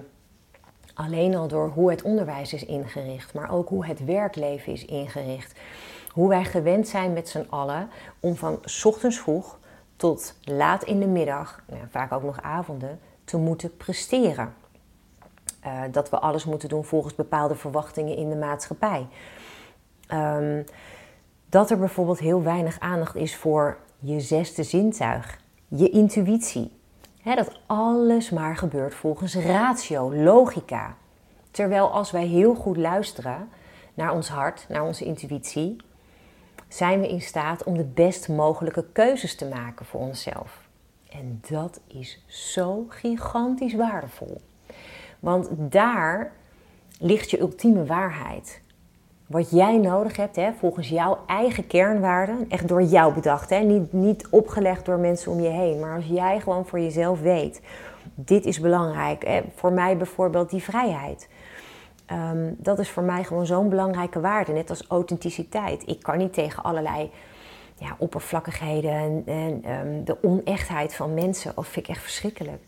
alleen 1.02 1.36
al 1.36 1.48
door 1.48 1.70
hoe 1.70 1.90
het 1.90 2.02
onderwijs 2.02 2.54
is 2.54 2.66
ingericht, 2.66 3.34
maar 3.34 3.52
ook 3.52 3.70
hoe 3.70 3.86
het 3.86 4.06
werkleven 4.06 4.74
is 4.74 4.86
ingericht. 4.86 5.60
Hoe 6.10 6.30
wij 6.30 6.44
gewend 6.44 6.88
zijn 6.88 7.14
met 7.14 7.30
z'n 7.30 7.48
allen 7.50 7.90
om 8.20 8.36
van 8.36 8.60
ochtends 8.84 9.20
vroeg 9.20 9.60
tot 9.96 10.36
laat 10.44 10.84
in 10.84 11.00
de 11.00 11.08
middag, 11.08 11.64
nou, 11.68 11.82
vaak 11.90 12.12
ook 12.12 12.24
nog 12.24 12.42
avonden, 12.42 13.00
te 13.24 13.38
moeten 13.38 13.78
presteren. 13.78 14.54
Uh, 15.66 15.82
dat 15.92 16.10
we 16.10 16.20
alles 16.20 16.46
moeten 16.46 16.70
doen 16.70 16.86
volgens 16.86 17.16
bepaalde 17.16 17.56
verwachtingen 17.56 18.16
in 18.16 18.30
de 18.30 18.36
maatschappij. 18.36 19.08
Um, 20.14 20.66
dat 21.50 21.70
er 21.70 21.78
bijvoorbeeld 21.78 22.20
heel 22.20 22.44
weinig 22.44 22.80
aandacht 22.80 23.16
is 23.16 23.36
voor 23.36 23.78
je 24.00 24.20
zesde 24.20 24.64
zintuig, 24.64 25.40
je 25.68 25.90
intuïtie. 25.90 26.81
Dat 27.24 27.60
alles 27.66 28.30
maar 28.30 28.58
gebeurt 28.58 28.96
volgens 28.96 29.36
ratio, 29.36 30.16
logica. 30.16 30.96
Terwijl 31.52 31.92
als 31.92 32.12
wij 32.12 32.26
heel 32.26 32.56
goed 32.56 32.78
luisteren 32.78 33.50
naar 33.94 34.14
ons 34.14 34.30
hart, 34.30 34.66
naar 34.70 34.84
onze 34.84 35.06
intuïtie, 35.06 35.76
zijn 36.68 37.00
we 37.00 37.10
in 37.10 37.22
staat 37.22 37.64
om 37.64 37.78
de 37.78 37.84
best 37.84 38.30
mogelijke 38.30 38.86
keuzes 38.92 39.36
te 39.36 39.46
maken 39.46 39.86
voor 39.86 40.00
onszelf. 40.00 40.70
En 41.10 41.42
dat 41.50 41.82
is 41.88 42.24
zo 42.28 42.86
gigantisch 42.90 43.74
waardevol. 43.74 44.42
Want 45.20 45.48
daar 45.52 46.32
ligt 47.00 47.30
je 47.30 47.40
ultieme 47.40 47.86
waarheid 47.86 48.62
wat 49.32 49.50
jij 49.50 49.78
nodig 49.78 50.18
hebt, 50.18 50.36
hè, 50.36 50.52
volgens 50.60 50.90
jouw 50.90 51.18
eigen 51.26 51.68
kernwaarden, 51.68 52.46
echt 52.50 52.68
door 52.68 52.84
jou 52.84 53.14
bedacht, 53.14 53.50
hè, 53.50 53.60
niet, 53.60 53.94
niet 53.94 54.28
opgelegd 54.30 54.86
door 54.86 54.98
mensen 54.98 55.32
om 55.32 55.42
je 55.42 55.50
heen, 55.50 55.80
maar 55.80 55.96
als 55.96 56.06
jij 56.06 56.40
gewoon 56.40 56.66
voor 56.66 56.80
jezelf 56.80 57.22
weet, 57.22 57.62
dit 58.16 58.46
is 58.46 58.60
belangrijk. 58.60 59.26
Hè, 59.26 59.42
voor 59.56 59.74
mij 59.74 59.98
bijvoorbeeld 59.98 60.50
die 60.50 60.64
vrijheid. 60.64 61.30
Um, 62.32 62.56
dat 62.58 62.80
is 62.80 62.90
voor 62.90 63.04
mij 63.04 63.24
gewoon 63.24 63.46
zo'n 63.46 63.70
belangrijke 63.70 64.20
waarde, 64.20 64.52
net 64.52 64.70
als 64.70 64.86
authenticiteit. 64.88 65.88
Ik 65.88 66.02
kan 66.02 66.18
niet 66.18 66.34
tegen 66.34 66.64
allerlei 66.64 67.12
ja, 67.76 67.96
oppervlakkigheden 67.98 69.24
en, 69.26 69.72
um, 69.72 70.04
de 70.04 70.18
onechtheid 70.22 70.96
van 70.96 71.14
mensen, 71.14 71.52
of 71.56 71.68
vind 71.68 71.88
ik 71.88 71.96
echt 71.96 72.04
verschrikkelijk. 72.04 72.62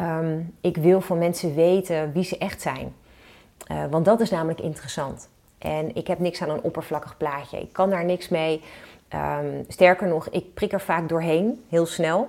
Um, 0.00 0.54
ik 0.60 0.76
wil 0.76 1.00
van 1.00 1.18
mensen 1.18 1.54
weten 1.54 2.12
wie 2.12 2.24
ze 2.24 2.38
echt 2.38 2.62
zijn. 2.62 2.94
Uh, 3.72 3.84
want 3.90 4.04
dat 4.04 4.20
is 4.20 4.30
namelijk 4.30 4.60
interessant. 4.60 5.28
En 5.64 5.94
ik 5.94 6.06
heb 6.06 6.18
niks 6.18 6.42
aan 6.42 6.50
een 6.50 6.62
oppervlakkig 6.62 7.16
plaatje. 7.16 7.60
Ik 7.60 7.72
kan 7.72 7.90
daar 7.90 8.04
niks 8.04 8.28
mee. 8.28 8.62
Ehm, 9.08 9.62
sterker 9.68 10.08
nog, 10.08 10.28
ik 10.28 10.54
prik 10.54 10.72
er 10.72 10.80
vaak 10.80 11.08
doorheen, 11.08 11.64
heel 11.68 11.86
snel. 11.86 12.28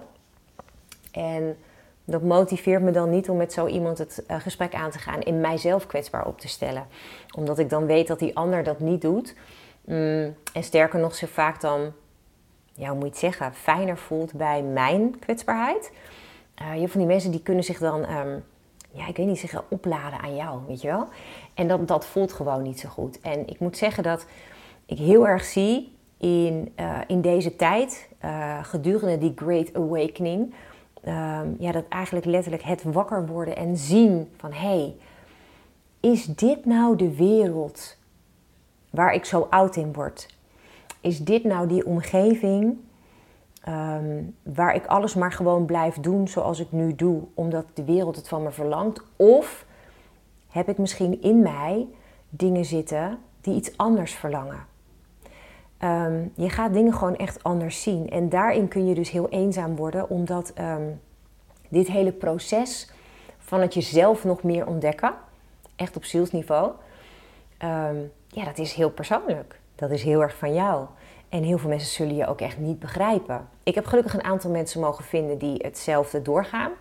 En 1.12 1.58
dat 2.06 2.22
motiveert 2.22 2.82
me 2.82 2.92
dan 2.92 3.10
niet 3.10 3.30
om 3.30 3.38
met 3.38 3.54
zo 3.54 3.68
iemand 3.68 3.98
het 3.98 4.24
uh, 4.28 4.40
gesprek 4.40 4.74
aan 4.74 4.92
te 4.92 5.00
gaan 5.00 5.22
en 5.22 5.42
mijzelf 5.42 5.88
kwetsbaar 5.88 6.26
op 6.26 6.40
te 6.40 6.48
stellen. 6.48 6.88
Omdat 7.38 7.60
ik 7.60 7.70
dan 7.70 7.86
weet 7.86 8.08
dat 8.08 8.20
die 8.20 8.36
ander 8.36 8.64
dat 8.64 8.80
niet 8.80 9.02
doet. 9.02 9.36
Mm, 9.86 10.36
en 10.54 10.64
sterker 10.64 11.00
nog, 11.00 11.16
zich 11.16 11.30
vaak 11.30 11.62
dan, 11.62 11.92
ja, 12.74 12.88
hoe 12.88 12.96
moet 12.96 13.04
je 13.04 13.10
het 13.10 13.18
zeggen, 13.18 13.54
fijner 13.54 13.98
voelt 13.98 14.34
bij 14.34 14.64
mijn 14.64 15.20
kwetsbaarheid. 15.20 15.92
Uh, 16.62 16.82
je 16.82 16.88
van 16.88 17.00
die 17.00 17.10
mensen 17.10 17.32
die 17.32 17.42
kunnen 17.42 17.64
zich 17.64 17.78
dan 17.78 18.10
um, 18.10 18.44
ja, 18.96 19.08
ik 19.08 19.18
weet 19.18 19.28
niet, 19.28 19.40
zeggen 19.40 19.64
opladen 19.70 20.20
aan 20.20 20.36
jou, 20.36 20.60
weet 20.68 20.82
je 20.82 20.88
wel. 20.88 21.08
En 21.54 21.68
dat, 21.68 21.88
dat 21.88 22.06
voelt 22.06 22.34
gewoon 22.34 22.62
niet 22.62 22.80
zo 22.80 22.90
goed. 22.90 23.20
En 23.20 23.48
ik 23.48 23.60
moet 23.60 23.78
zeggen 23.78 24.04
dat 24.04 24.26
ik 24.86 24.98
heel 24.98 25.28
erg 25.28 25.44
zie 25.44 25.94
in, 26.18 26.74
uh, 26.80 27.00
in 27.08 27.22
deze 27.22 27.56
tijd, 27.56 28.10
uh, 28.26 28.64
gedurende 28.64 29.18
die 29.18 29.34
Great 29.36 29.74
Awakening, 29.74 30.54
uh, 31.04 31.40
ja, 31.60 31.72
dat 31.72 31.88
eigenlijk 31.90 32.26
letterlijk 32.26 32.64
het 32.64 32.84
wakker 32.84 33.26
worden 33.26 33.56
en 33.56 33.78
zien 33.78 34.30
van 34.38 34.52
hé, 34.52 34.68
hey, 34.68 34.96
is 36.00 36.26
dit 36.26 36.66
nou 36.66 36.96
de 36.96 37.16
wereld 37.16 37.98
waar 38.90 39.14
ik 39.14 39.26
zo 39.26 39.48
oud 39.50 39.76
in 39.76 39.94
word? 39.94 40.38
Is 41.02 41.20
dit 41.20 41.44
nou 41.44 41.68
die 41.68 41.86
omgeving 41.86 42.78
Ehm, 43.66 44.24
waar 44.44 44.76
ik 44.76 44.86
alles 44.86 45.16
maar 45.16 45.32
gewoon 45.32 45.66
blijf 45.66 45.96
doen 45.96 46.28
zoals 46.28 46.60
ik 46.60 46.72
nu 46.72 46.96
doe, 46.96 47.24
omdat 47.34 47.66
de 47.74 47.84
wereld 47.84 48.16
het 48.16 48.28
van 48.28 48.44
me 48.44 48.52
verlangt? 48.52 49.02
Of 49.16 49.66
heb 50.50 50.70
ik 50.70 50.78
misschien 50.78 51.22
in 51.22 51.40
mij 51.42 51.88
dingen 52.30 52.66
zitten 52.66 53.18
die 53.42 53.56
iets 53.56 53.78
anders 53.78 54.14
verlangen? 54.14 54.66
Um, 55.80 56.32
je 56.36 56.50
gaat 56.50 56.74
dingen 56.74 56.94
gewoon 56.94 57.16
echt 57.16 57.44
anders 57.44 57.82
zien. 57.82 58.10
En 58.10 58.30
daarin 58.30 58.68
kun 58.68 58.88
je 58.88 58.96
dus 58.96 59.10
heel 59.10 59.30
eenzaam 59.30 59.76
worden, 59.76 60.10
omdat 60.10 60.54
um, 60.60 61.02
dit 61.70 61.88
hele 61.88 62.12
proces 62.12 62.92
van 63.38 63.62
het 63.62 63.74
jezelf 63.74 64.24
nog 64.24 64.44
meer 64.44 64.68
ontdekken, 64.68 65.14
echt 65.76 65.96
op 65.96 66.04
zielsniveau, 66.04 66.72
ja, 68.28 68.46
dat 68.46 68.58
is 68.58 68.74
heel 68.74 68.92
persoonlijk. 68.92 69.60
Dat 69.76 69.92
is 69.92 70.04
heel 70.04 70.22
erg 70.22 70.36
van 70.36 70.54
jou. 70.54 70.86
En 71.36 71.44
heel 71.44 71.58
veel 71.58 71.70
mensen 71.70 71.94
zullen 71.94 72.16
je 72.16 72.28
ook 72.28 72.42
echt 72.42 72.58
niet 72.58 72.80
begrijpen. 72.80 73.48
Ik 73.64 73.76
heb 73.76 73.86
gelukkig 73.86 74.14
een 74.14 74.24
aantal 74.24 74.52
mensen 74.52 74.82
mogen 74.82 75.04
vinden 75.04 75.38
die 75.38 75.56
hetzelfde 75.58 76.22
doorgaan. 76.22 76.72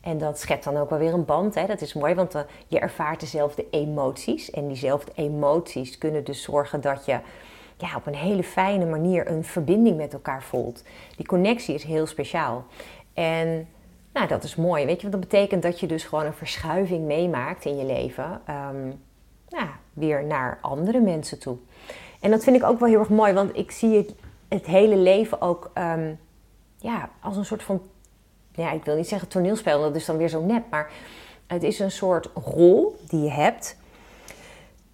En 0.00 0.18
dat 0.18 0.38
schept 0.38 0.64
dan 0.64 0.76
ook 0.76 0.90
wel 0.90 0.98
weer 0.98 1.12
een 1.12 1.24
band. 1.24 1.54
Hè? 1.54 1.66
Dat 1.66 1.80
is 1.80 1.94
mooi, 1.94 2.14
want 2.14 2.34
uh, 2.34 2.40
je 2.66 2.78
ervaart 2.78 3.20
dezelfde 3.20 3.66
emoties. 3.70 4.50
En 4.50 4.66
diezelfde 4.66 5.12
emoties 5.14 5.98
kunnen 5.98 6.24
dus 6.24 6.42
zorgen 6.42 6.80
dat 6.80 7.04
je 7.04 7.18
ja, 7.76 7.96
op 7.96 8.06
een 8.06 8.14
hele 8.14 8.42
fijne 8.42 8.86
manier 8.86 9.30
een 9.30 9.44
verbinding 9.44 9.96
met 9.96 10.12
elkaar 10.12 10.42
voelt. 10.42 10.84
Die 11.16 11.26
connectie 11.26 11.74
is 11.74 11.84
heel 11.84 12.06
speciaal. 12.06 12.64
En 13.14 13.68
nou, 14.12 14.28
dat 14.28 14.44
is 14.44 14.56
mooi. 14.56 14.84
Weet 14.86 14.96
je, 14.96 15.02
wat 15.02 15.20
dat 15.20 15.30
betekent 15.30 15.62
dat 15.62 15.80
je 15.80 15.86
dus 15.86 16.04
gewoon 16.04 16.26
een 16.26 16.32
verschuiving 16.32 17.04
meemaakt 17.04 17.64
in 17.64 17.76
je 17.76 17.84
leven. 17.84 18.40
Nou, 19.48 19.68
weer 19.92 20.24
naar 20.24 20.58
andere 20.60 21.00
mensen 21.00 21.38
toe. 21.38 21.56
En 22.20 22.30
dat 22.30 22.44
vind 22.44 22.56
ik 22.56 22.64
ook 22.64 22.78
wel 22.78 22.88
heel 22.88 22.98
erg 22.98 23.08
mooi, 23.08 23.32
want 23.32 23.56
ik 23.56 23.70
zie 23.70 23.96
het, 23.96 24.14
het 24.48 24.66
hele 24.66 24.96
leven 24.96 25.40
ook 25.40 25.70
um, 25.74 26.18
ja, 26.78 27.10
als 27.20 27.36
een 27.36 27.44
soort 27.44 27.62
van, 27.62 27.82
ja, 28.52 28.70
ik 28.70 28.84
wil 28.84 28.96
niet 28.96 29.08
zeggen 29.08 29.28
toneelspel, 29.28 29.80
dat 29.80 29.96
is 29.96 30.04
dan 30.04 30.16
weer 30.16 30.28
zo 30.28 30.44
nep, 30.44 30.64
maar 30.70 30.90
het 31.46 31.62
is 31.62 31.78
een 31.78 31.90
soort 31.90 32.30
rol 32.34 32.96
die 33.08 33.22
je 33.22 33.30
hebt. 33.30 33.76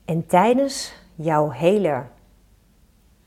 En 0.04 0.26
tijdens 0.26 0.94
jouw 1.14 1.50
hele 1.50 2.02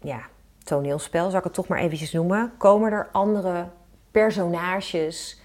ja, 0.02 0.22
toneelspel, 0.64 1.30
zal 1.30 1.40
ik 1.40 1.44
het 1.44 1.54
toch 1.54 1.68
maar 1.68 1.80
eventjes 1.80 2.12
noemen, 2.12 2.54
komen 2.58 2.92
er 2.92 3.10
andere 3.12 3.68
personages 4.12 5.40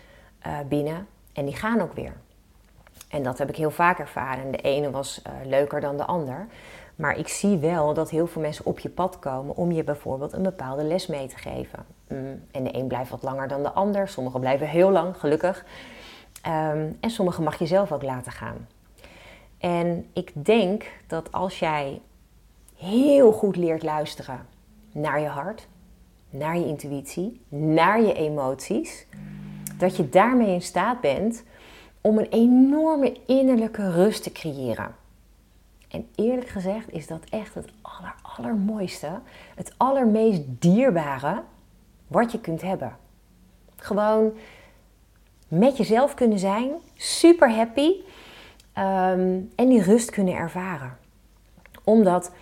uh, 0.46 0.58
binnen 0.68 1.06
en 1.32 1.44
die 1.44 1.56
gaan 1.56 1.80
ook 1.80 1.92
weer. 1.92 2.12
En 3.08 3.22
dat 3.22 3.38
heb 3.38 3.48
ik 3.48 3.56
heel 3.56 3.70
vaak 3.70 3.98
ervaren. 3.98 4.50
De 4.50 4.58
ene 4.58 4.90
was 4.90 5.22
uh, 5.26 5.32
leuker 5.46 5.80
dan 5.80 5.96
de 5.96 6.04
ander. 6.04 6.46
Maar 6.96 7.18
ik 7.18 7.28
zie 7.28 7.58
wel 7.58 7.94
dat 7.94 8.10
heel 8.10 8.26
veel 8.26 8.42
mensen 8.42 8.66
op 8.66 8.78
je 8.78 8.88
pad 8.88 9.18
komen 9.18 9.56
om 9.56 9.72
je 9.72 9.84
bijvoorbeeld 9.84 10.32
een 10.32 10.42
bepaalde 10.42 10.84
les 10.84 11.06
mee 11.06 11.26
te 11.26 11.36
geven. 11.36 11.84
Mm, 12.08 12.42
en 12.50 12.64
de 12.64 12.76
een 12.76 12.86
blijft 12.86 13.10
wat 13.10 13.22
langer 13.22 13.48
dan 13.48 13.62
de 13.62 13.70
ander, 13.70 14.08
sommigen 14.08 14.40
blijven 14.40 14.68
heel 14.68 14.90
lang, 14.90 15.16
gelukkig. 15.16 15.64
Um, 16.46 16.96
en 17.00 17.10
sommige 17.10 17.42
mag 17.42 17.58
je 17.58 17.66
zelf 17.66 17.92
ook 17.92 18.02
laten 18.02 18.32
gaan. 18.32 18.66
En 19.58 20.06
ik 20.12 20.32
denk 20.34 20.84
dat 21.06 21.32
als 21.32 21.58
jij 21.58 22.00
heel 22.76 23.32
goed 23.32 23.56
leert 23.56 23.82
luisteren 23.82 24.46
naar 24.92 25.20
je 25.20 25.26
hart, 25.26 25.66
naar 26.30 26.58
je 26.58 26.66
intuïtie, 26.66 27.40
naar 27.48 28.00
je 28.00 28.14
emoties, 28.14 29.06
dat 29.78 29.96
je 29.96 30.08
daarmee 30.08 30.54
in 30.54 30.62
staat 30.62 31.00
bent 31.00 31.44
om 32.00 32.18
een 32.18 32.28
enorme 32.28 33.16
innerlijke 33.26 33.90
rust 33.90 34.22
te 34.22 34.32
creëren. 34.32 34.94
En 35.92 36.08
eerlijk 36.14 36.48
gezegd 36.48 36.92
is 36.92 37.06
dat 37.06 37.24
echt 37.30 37.54
het 37.54 37.68
aller, 37.82 38.14
allermooiste, 38.22 39.20
het 39.54 39.74
allermeest 39.76 40.42
dierbare 40.46 41.42
wat 42.06 42.32
je 42.32 42.40
kunt 42.40 42.62
hebben. 42.62 42.96
Gewoon 43.76 44.32
met 45.48 45.76
jezelf 45.76 46.14
kunnen 46.14 46.38
zijn, 46.38 46.70
super 46.94 47.54
happy 47.54 47.92
ehm, 48.72 49.40
en 49.54 49.68
die 49.68 49.82
rust 49.82 50.10
kunnen 50.10 50.34
ervaren. 50.34 50.96
Omdat 51.84 52.32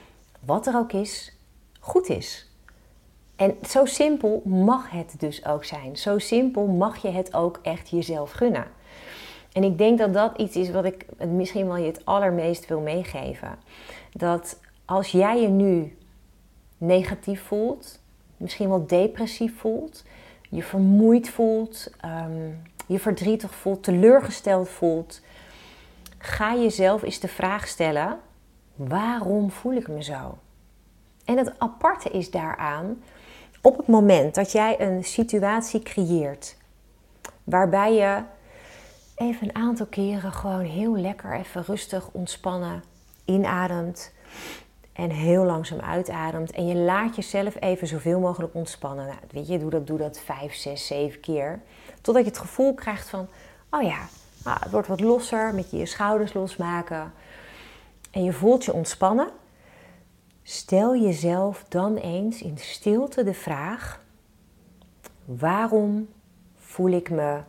wat 0.45 0.67
er 0.67 0.77
ook 0.77 0.93
is, 0.93 1.37
goed 1.81 2.09
is. 2.09 2.49
En 3.37 3.57
zo 3.69 3.85
simpel 3.85 4.43
mag 4.45 4.91
het 4.91 5.15
dus 5.19 5.47
ook 5.47 5.65
zijn. 5.65 5.97
Zo 5.97 6.19
simpel 6.19 6.67
mag 6.67 7.03
je 7.03 7.09
het 7.09 7.35
ook 7.35 7.59
echt 7.63 7.89
jezelf 7.89 8.31
gunnen. 8.31 8.67
En 9.53 9.65
ik 9.65 9.79
denk 9.79 9.99
dat 9.99 10.15
dat 10.15 10.39
iets 10.39 10.57
is 10.57 10.71
wat 10.71 10.85
ik 10.85 11.07
misschien 11.29 11.67
wel 11.67 11.77
je 11.77 11.87
het 11.87 12.05
allermeest 12.05 12.67
wil 12.67 12.81
meegeven. 12.81 13.59
Dat 14.13 14.61
als 14.85 15.11
jij 15.11 15.41
je 15.41 15.49
nu 15.49 15.99
negatief 16.79 17.43
voelt, 17.43 18.01
misschien 18.37 18.69
wel 18.69 18.87
depressief 18.87 19.59
voelt, 19.59 20.05
je 20.49 20.63
vermoeid 20.63 21.29
voelt, 21.29 21.91
ehm, 22.01 22.49
je 22.87 22.99
verdrietig 22.99 23.55
voelt, 23.55 23.83
teleurgesteld 23.83 24.69
voelt, 24.69 25.21
ga 26.19 26.55
jezelf 26.55 27.03
eens 27.03 27.21
de 27.21 27.29
vraag 27.29 27.69
stellen: 27.69 28.19
waarom 28.75 29.51
voel 29.51 29.73
ik 29.73 29.89
me 29.89 30.03
zo? 30.03 30.39
En 31.25 31.39
het 31.39 31.59
aparte 31.59 32.11
is 32.11 32.31
daaraan, 32.31 33.03
op 33.63 33.77
het 33.77 33.87
moment 33.87 34.35
dat 34.35 34.53
jij 34.53 34.81
een 34.81 35.05
situatie 35.05 35.83
creëert 35.83 36.57
waarbij 37.45 37.95
je 37.95 38.23
even 39.21 39.49
een 39.49 39.55
aantal 39.55 39.87
keren 39.87 40.33
gewoon 40.33 40.65
heel 40.65 40.97
lekker, 40.97 41.35
even 41.35 41.65
rustig, 41.65 42.09
ontspannen 42.13 42.83
inademt 43.25 44.13
en 44.93 45.11
heel 45.11 45.45
langzaam 45.45 45.81
uitademt. 45.81 46.51
En 46.51 46.67
je 46.67 46.75
laat 46.75 47.17
jezelf 47.17 47.61
even 47.61 47.87
zoveel 47.87 48.21
mogelijk 48.21 48.55
ontspannen. 48.55 49.07
Nou, 49.07 49.19
weet 49.31 49.49
je, 49.49 49.59
doe 49.59 49.71
dat, 49.71 49.87
doe 49.87 49.99
dat 49.99 50.19
5, 50.19 50.55
6, 50.55 50.87
7 50.87 51.21
keer. 51.21 51.61
Totdat 52.01 52.25
je 52.25 52.31
het 52.31 52.39
gevoel 52.39 52.75
krijgt 52.75 53.09
van, 53.09 53.29
oh 53.71 53.83
ja, 53.83 53.99
nou, 54.45 54.59
het 54.61 54.71
wordt 54.71 54.89
wat 54.89 55.01
losser, 55.01 55.55
met 55.55 55.71
je 55.71 55.77
je 55.77 55.87
schouders 55.87 56.33
losmaken. 56.33 57.13
En 58.11 58.25
je 58.25 58.33
voelt 58.33 58.65
je 58.65 58.73
ontspannen. 58.73 59.29
Stel 60.43 60.97
jezelf 60.97 61.65
dan 61.69 61.97
eens 61.97 62.43
in 62.43 62.59
stilte 62.59 63.25
de 63.25 63.35
vraag: 63.35 64.03
waarom 65.25 66.09
voel 66.57 66.91
ik 66.91 67.11
me 67.11 67.41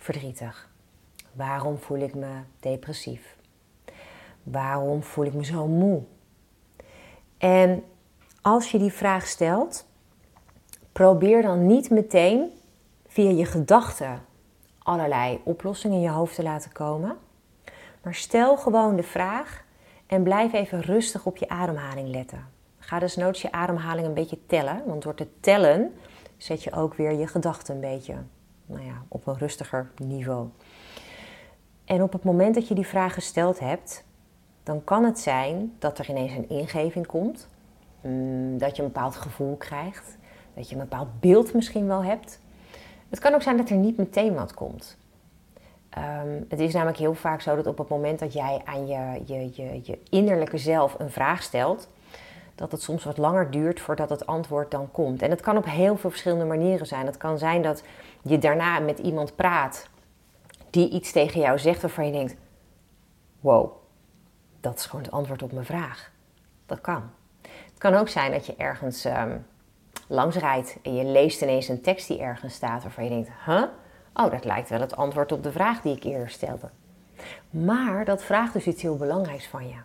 verdrietig? 0.00 0.68
Waarom 1.32 1.78
voel 1.78 1.98
ik 1.98 2.14
me 2.14 2.40
depressief? 2.60 3.36
Waarom 4.42 5.02
voel 5.02 5.24
ik 5.24 5.34
me 5.34 5.44
zo 5.44 5.66
moe? 5.66 6.02
En 7.38 7.84
als 8.42 8.70
je 8.70 8.78
die 8.78 8.92
vraag 8.92 9.26
stelt, 9.26 9.86
probeer 10.92 11.42
dan 11.42 11.66
niet 11.66 11.90
meteen 11.90 12.50
via 13.06 13.30
je 13.30 13.44
gedachten 13.44 14.20
allerlei 14.78 15.40
oplossingen 15.44 15.96
in 15.96 16.02
je 16.02 16.10
hoofd 16.10 16.34
te 16.34 16.42
laten 16.42 16.72
komen. 16.72 17.16
Maar 18.02 18.14
stel 18.14 18.56
gewoon 18.56 18.96
de 18.96 19.02
vraag 19.02 19.64
en 20.06 20.22
blijf 20.22 20.52
even 20.52 20.80
rustig 20.80 21.26
op 21.26 21.36
je 21.36 21.48
ademhaling 21.48 22.08
letten. 22.08 22.46
Ga 22.78 22.98
dus 22.98 23.16
nooit 23.16 23.38
je 23.38 23.52
ademhaling 23.52 24.06
een 24.06 24.14
beetje 24.14 24.46
tellen, 24.46 24.82
want 24.86 25.02
door 25.02 25.14
te 25.14 25.28
tellen 25.40 25.94
zet 26.36 26.62
je 26.62 26.72
ook 26.72 26.94
weer 26.94 27.12
je 27.12 27.26
gedachten 27.26 27.74
een 27.74 27.80
beetje 27.80 28.14
nou 28.70 28.84
ja, 28.84 29.02
op 29.08 29.26
een 29.26 29.38
rustiger 29.38 29.90
niveau. 29.96 30.48
En 31.84 32.02
op 32.02 32.12
het 32.12 32.24
moment 32.24 32.54
dat 32.54 32.68
je 32.68 32.74
die 32.74 32.86
vraag 32.86 33.14
gesteld 33.14 33.60
hebt, 33.60 34.04
dan 34.62 34.84
kan 34.84 35.04
het 35.04 35.18
zijn 35.18 35.72
dat 35.78 35.98
er 35.98 36.10
ineens 36.10 36.32
een 36.32 36.48
ingeving 36.48 37.06
komt, 37.06 37.48
mm, 38.00 38.58
dat 38.58 38.76
je 38.76 38.82
een 38.82 38.88
bepaald 38.92 39.16
gevoel 39.16 39.56
krijgt, 39.56 40.18
dat 40.54 40.68
je 40.68 40.74
een 40.74 40.80
bepaald 40.80 41.20
beeld 41.20 41.54
misschien 41.54 41.86
wel 41.86 42.04
hebt. 42.04 42.40
Het 43.08 43.18
kan 43.18 43.34
ook 43.34 43.42
zijn 43.42 43.56
dat 43.56 43.70
er 43.70 43.76
niet 43.76 43.96
meteen 43.96 44.34
wat 44.34 44.54
komt. 44.54 44.98
Ehm, 45.90 46.40
het 46.48 46.60
is 46.60 46.72
namelijk 46.72 46.98
heel 46.98 47.14
vaak 47.14 47.40
zo 47.40 47.56
dat 47.56 47.66
op 47.66 47.78
het 47.78 47.88
moment 47.88 48.18
dat 48.18 48.32
jij 48.32 48.62
aan 48.64 48.86
je, 48.86 49.20
je, 49.24 49.50
je, 49.52 49.80
je 49.82 49.98
innerlijke 50.10 50.58
zelf 50.58 50.98
een 50.98 51.10
vraag 51.10 51.42
stelt, 51.42 51.88
dat 52.60 52.72
het 52.72 52.82
soms 52.82 53.04
wat 53.04 53.18
langer 53.18 53.50
duurt 53.50 53.80
voordat 53.80 54.10
het 54.10 54.26
antwoord 54.26 54.70
dan 54.70 54.90
komt. 54.90 55.22
En 55.22 55.30
het 55.30 55.40
kan 55.40 55.56
op 55.56 55.64
heel 55.64 55.96
veel 55.96 56.10
verschillende 56.10 56.44
manieren 56.44 56.86
zijn. 56.86 57.06
Het 57.06 57.16
kan 57.16 57.38
zijn 57.38 57.62
dat 57.62 57.82
je 58.22 58.38
daarna 58.38 58.78
met 58.78 58.98
iemand 58.98 59.36
praat 59.36 59.88
die 60.70 60.90
iets 60.90 61.12
tegen 61.12 61.40
jou 61.40 61.58
zegt 61.58 61.82
waarvan 61.82 62.06
je 62.06 62.12
denkt: 62.12 62.36
wow, 63.40 63.72
dat 64.60 64.78
is 64.78 64.86
gewoon 64.86 65.04
het 65.04 65.12
antwoord 65.12 65.42
op 65.42 65.52
mijn 65.52 65.64
vraag. 65.64 66.10
Dat 66.66 66.80
kan. 66.80 67.10
Het 67.42 67.78
kan 67.78 67.94
ook 67.94 68.08
zijn 68.08 68.32
dat 68.32 68.46
je 68.46 68.54
ergens 68.56 69.04
um, 69.04 69.46
langs 70.06 70.36
rijdt 70.36 70.76
en 70.82 70.94
je 70.94 71.04
leest 71.04 71.42
ineens 71.42 71.68
een 71.68 71.82
tekst 71.82 72.08
die 72.08 72.20
ergens 72.20 72.54
staat 72.54 72.82
waarvan 72.82 73.04
je 73.04 73.10
denkt: 73.10 73.30
huh? 73.46 73.62
Oh, 74.14 74.30
dat 74.30 74.44
lijkt 74.44 74.68
wel 74.68 74.80
het 74.80 74.96
antwoord 74.96 75.32
op 75.32 75.42
de 75.42 75.52
vraag 75.52 75.80
die 75.80 75.96
ik 75.96 76.04
eerder 76.04 76.30
stelde. 76.30 76.68
Maar 77.50 78.04
dat 78.04 78.22
vraagt 78.22 78.52
dus 78.52 78.66
iets 78.66 78.82
heel 78.82 78.96
belangrijks 78.96 79.46
van 79.46 79.68
je. 79.68 79.78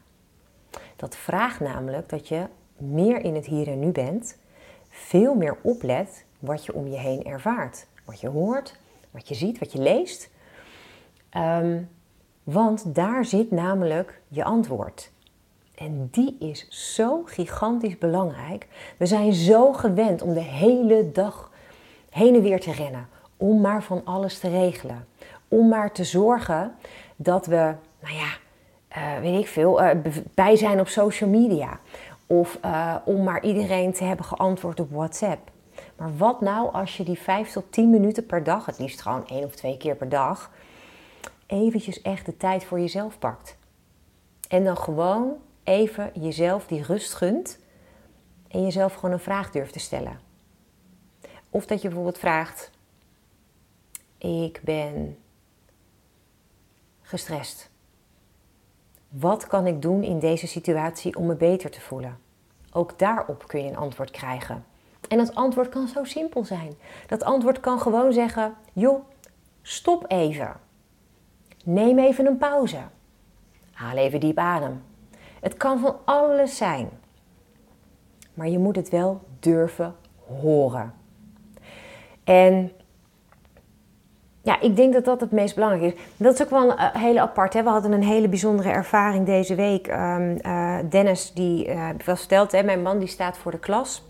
Dat 0.96 1.16
vraagt 1.16 1.60
namelijk 1.60 2.10
dat 2.10 2.28
je 2.28 2.48
meer 2.78 3.24
in 3.24 3.36
het 3.36 3.46
hier 3.46 3.68
en 3.68 3.80
nu 3.80 3.92
bent, 3.92 4.38
veel 4.90 5.36
meer 5.36 5.58
oplet 5.62 6.26
wat 6.40 6.66
je 6.66 6.74
om 6.74 6.88
je 6.88 6.98
heen 6.98 7.24
ervaart. 7.24 7.86
Wat 8.06 8.20
je 8.20 8.28
hoort, 8.28 8.76
wat 9.12 9.28
je 9.28 9.36
ziet, 9.36 9.60
wat 9.60 9.72
je 9.72 9.82
leest. 9.82 10.30
Ehm, 11.30 11.82
want 12.44 12.96
daar 12.96 13.26
zit 13.26 13.52
namelijk 13.52 14.22
je 14.28 14.44
antwoord. 14.44 15.12
En 15.76 16.08
die 16.12 16.36
is 16.40 16.68
zo 16.70 17.24
gigantisch 17.26 17.98
belangrijk. 17.98 18.68
We 18.98 19.06
zijn 19.06 19.34
zo 19.34 19.74
gewend 19.74 20.22
om 20.22 20.34
de 20.34 20.40
hele 20.40 21.12
dag 21.12 21.52
heen 22.10 22.36
en 22.36 22.42
weer 22.42 22.60
te 22.60 22.72
rennen. 22.72 23.08
Om 23.38 23.62
maar 23.62 23.84
van 23.84 24.02
alles 24.06 24.40
te 24.40 24.50
regelen. 24.50 25.08
Om 25.48 25.68
maar 25.68 25.92
te 25.92 26.04
zorgen 26.04 26.76
dat 27.16 27.46
we, 27.46 27.74
nou 28.00 28.16
ja, 28.16 28.38
uh, 28.98 29.20
weet 29.20 29.40
ik 29.40 29.48
veel, 29.48 29.84
uh, 29.84 29.90
bij 30.34 30.56
zijn 30.56 30.80
op 30.80 30.88
social 30.88 31.30
media. 31.30 31.80
Of 32.28 32.60
uh, 32.66 32.96
om 33.06 33.24
maar 33.24 33.44
iedereen 33.44 33.94
te 33.94 34.04
hebben 34.04 34.26
geantwoord 34.26 34.80
op 34.80 34.92
WhatsApp. 34.92 35.52
Maar 35.98 36.18
wat 36.18 36.42
nou 36.42 36.74
als 36.74 36.98
je 36.98 37.04
die 37.04 37.20
5 37.20 37.52
tot 37.52 37.72
10 37.72 37.90
minuten 37.90 38.26
per 38.26 38.44
dag, 38.44 38.66
het 38.66 38.80
liefst 38.80 39.02
gewoon 39.02 39.28
één 39.28 39.44
of 39.44 39.56
twee 39.56 39.78
keer 39.78 39.96
per 39.96 40.10
dag, 40.10 40.52
eventjes 41.46 42.02
echt 42.02 42.26
de 42.26 42.38
tijd 42.38 42.64
voor 42.64 42.80
jezelf 42.80 43.20
pakt. 43.20 43.58
En 44.48 44.64
dan 44.64 44.78
gewoon 44.78 45.38
even 45.64 46.12
jezelf 46.14 46.68
die 46.68 46.84
rust 46.84 47.14
gunt 47.14 47.60
en 48.48 48.64
jezelf 48.64 48.94
gewoon 48.94 49.12
een 49.12 49.20
vraag 49.20 49.52
durft 49.52 49.74
te 49.74 49.80
stellen. 49.80 50.20
Of 51.50 51.66
dat 51.66 51.82
je 51.82 51.88
bijvoorbeeld 51.88 52.18
vraagt: 52.18 52.72
Ik 54.18 54.62
ben 54.64 55.18
gestrest. 57.02 57.70
Wat 59.20 59.48
kan 59.48 59.68
ik 59.68 59.82
doen 59.82 60.04
in 60.04 60.20
deze 60.20 60.48
situatie 60.48 61.16
om 61.16 61.26
me 61.26 61.36
beter 61.36 61.70
te 61.72 61.82
voelen? 61.82 62.18
Ook 62.72 63.00
daarop 63.00 63.48
kun 63.48 63.64
je 63.64 63.70
een 63.70 63.78
antwoord 63.78 64.12
krijgen. 64.12 64.66
En 65.08 65.18
dat 65.18 65.36
antwoord 65.36 65.70
kan 65.70 65.88
zo 65.88 66.04
simpel 66.04 66.44
zijn. 66.44 66.74
Dat 67.08 67.24
antwoord 67.24 67.60
kan 67.60 67.80
gewoon 67.80 68.14
zeggen: 68.14 68.54
joh, 68.74 69.06
stop 69.62 70.06
even. 70.08 70.56
Neem 71.64 72.00
even 72.00 72.26
een 72.26 72.38
pauze. 72.38 72.82
Haal 73.72 73.98
even 73.98 74.20
diep 74.20 74.38
adem. 74.38 74.84
Het 75.40 75.58
kan 75.58 75.80
van 75.80 75.96
alles 76.06 76.58
zijn. 76.58 76.90
Maar 78.34 78.48
je 78.48 78.60
moet 78.60 78.76
het 78.76 78.90
wel 78.90 79.22
durven 79.40 79.96
horen. 80.28 80.94
En 82.24 82.72
ja, 84.46 84.62
ik 84.62 84.76
denk 84.76 84.94
dat 84.94 85.06
dat 85.06 85.22
het 85.22 85.32
meest 85.32 85.56
belangrijk 85.56 85.94
is. 85.94 86.02
Dat 86.18 86.34
is 86.34 86.42
ook 86.42 86.50
wel 86.50 86.72
een 86.72 86.78
uh, 86.78 86.96
hele 86.96 87.22
apart. 87.22 87.54
Hè? 87.54 87.64
We 87.64 87.70
hadden 87.70 87.92
een 87.92 88.04
hele 88.04 88.28
bijzondere 88.28 88.70
ervaring 88.70 89.26
deze 89.26 89.56
week. 89.56 89.88
Um, 89.88 90.38
uh, 90.42 90.78
Dennis, 90.90 91.32
die 91.34 91.68
uh, 91.68 91.90
was 92.06 92.20
verteld, 92.20 92.52
hè, 92.52 92.64
mijn 92.64 92.82
man 92.82 93.00
die 93.00 93.08
staat 93.08 93.38
voor 93.38 93.52
de 93.52 93.60
klas. 93.60 94.04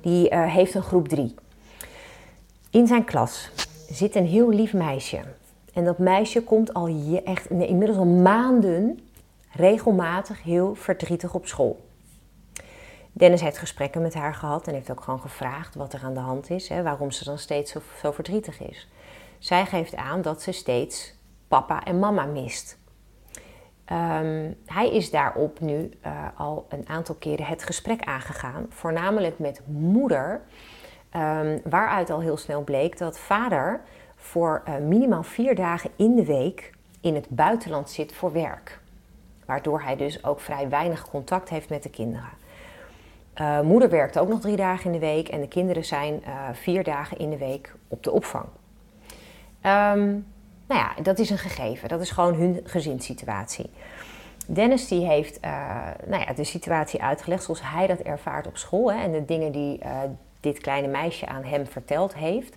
Die 0.00 0.34
heeft 0.34 0.74
een 0.74 0.82
groep 0.82 1.08
3. 1.08 1.34
In 2.70 2.86
zijn 2.86 3.04
klas 3.04 3.50
zit 3.88 4.14
een 4.14 4.26
heel 4.26 4.48
lief 4.48 4.72
meisje. 4.72 5.20
En 5.74 5.84
dat 5.84 5.98
meisje 5.98 6.42
komt 6.42 6.74
al 6.74 6.88
echt, 7.24 7.50
inmiddels 7.50 7.98
al 7.98 8.04
maanden 8.04 9.00
regelmatig 9.52 10.42
heel 10.42 10.74
verdrietig 10.74 11.34
op 11.34 11.46
school. 11.46 11.80
Dennis 13.12 13.40
heeft 13.40 13.58
gesprekken 13.58 14.02
met 14.02 14.14
haar 14.14 14.34
gehad 14.34 14.66
en 14.66 14.74
heeft 14.74 14.90
ook 14.90 15.00
gewoon 15.00 15.20
gevraagd 15.20 15.74
wat 15.74 15.92
er 15.92 16.00
aan 16.04 16.14
de 16.14 16.20
hand 16.20 16.50
is, 16.50 16.68
hè, 16.68 16.82
waarom 16.82 17.10
ze 17.10 17.24
dan 17.24 17.38
steeds 17.38 17.72
zo, 17.72 17.80
zo 18.00 18.10
verdrietig 18.10 18.60
is. 18.60 18.88
Zij 19.42 19.66
geeft 19.66 19.96
aan 19.96 20.22
dat 20.22 20.42
ze 20.42 20.52
steeds 20.52 21.14
papa 21.48 21.84
en 21.84 21.98
mama 21.98 22.24
mist. 22.24 22.78
Um, 23.92 24.56
hij 24.66 24.90
is 24.90 25.10
daarop 25.10 25.60
nu 25.60 25.90
uh, 26.06 26.26
al 26.36 26.66
een 26.68 26.88
aantal 26.88 27.14
keren 27.14 27.46
het 27.46 27.62
gesprek 27.62 28.04
aangegaan, 28.04 28.66
voornamelijk 28.68 29.38
met 29.38 29.60
moeder, 29.66 30.40
Um, 31.16 31.60
waaruit 31.64 32.10
al 32.10 32.20
heel 32.20 32.36
snel 32.36 32.64
bleek 32.64 32.98
dat 32.98 33.18
vader 33.18 33.80
voor 34.16 34.62
uh, 34.68 34.76
minimaal 34.76 35.22
vier 35.22 35.54
dagen 35.54 35.90
in 35.96 36.14
de 36.14 36.24
week 36.24 36.70
in 37.00 37.14
het 37.14 37.28
buitenland 37.28 37.90
zit 37.90 38.12
voor 38.12 38.32
werk. 38.32 38.80
Waardoor 39.46 39.82
hij 39.82 39.96
dus 39.96 40.24
ook 40.24 40.40
vrij 40.40 40.68
weinig 40.68 41.08
contact 41.08 41.48
heeft 41.48 41.68
met 41.68 41.82
de 41.82 41.90
kinderen. 41.90 42.30
Uh, 43.40 43.60
moeder 43.60 43.88
werkt 43.90 44.18
ook 44.18 44.28
nog 44.28 44.40
drie 44.40 44.56
dagen 44.56 44.84
in 44.84 44.92
de 44.92 45.06
week 45.06 45.28
en 45.28 45.40
de 45.40 45.48
kinderen 45.48 45.84
zijn 45.84 46.22
vier 46.52 46.84
dagen 46.84 47.18
in 47.18 47.30
de 47.30 47.38
week 47.38 47.74
op 47.88 48.02
de 48.02 48.10
opvang. 48.10 48.46
Um, 49.66 50.26
nou 50.66 50.80
ja, 50.80 50.94
dat 51.02 51.18
is 51.18 51.30
een 51.30 51.38
gegeven. 51.38 51.88
Dat 51.88 52.00
is 52.00 52.10
gewoon 52.10 52.34
hun 52.34 52.60
gezinssituatie. 52.64 53.70
Dennis 54.46 54.88
die 54.88 55.06
heeft 55.06 55.44
uh, 55.44 55.50
nou 56.06 56.22
ja, 56.22 56.32
de 56.32 56.44
situatie 56.44 57.02
uitgelegd 57.02 57.42
zoals 57.42 57.62
hij 57.62 57.86
dat 57.86 57.98
ervaart 57.98 58.46
op 58.46 58.56
school. 58.56 58.92
Hè, 58.92 59.02
en 59.02 59.12
de 59.12 59.24
dingen 59.24 59.52
die 59.52 59.80
dit 60.40 60.58
kleine 60.58 60.88
meisje 60.88 61.26
aan 61.26 61.44
hem 61.44 61.66
verteld 61.66 62.14
heeft. 62.14 62.56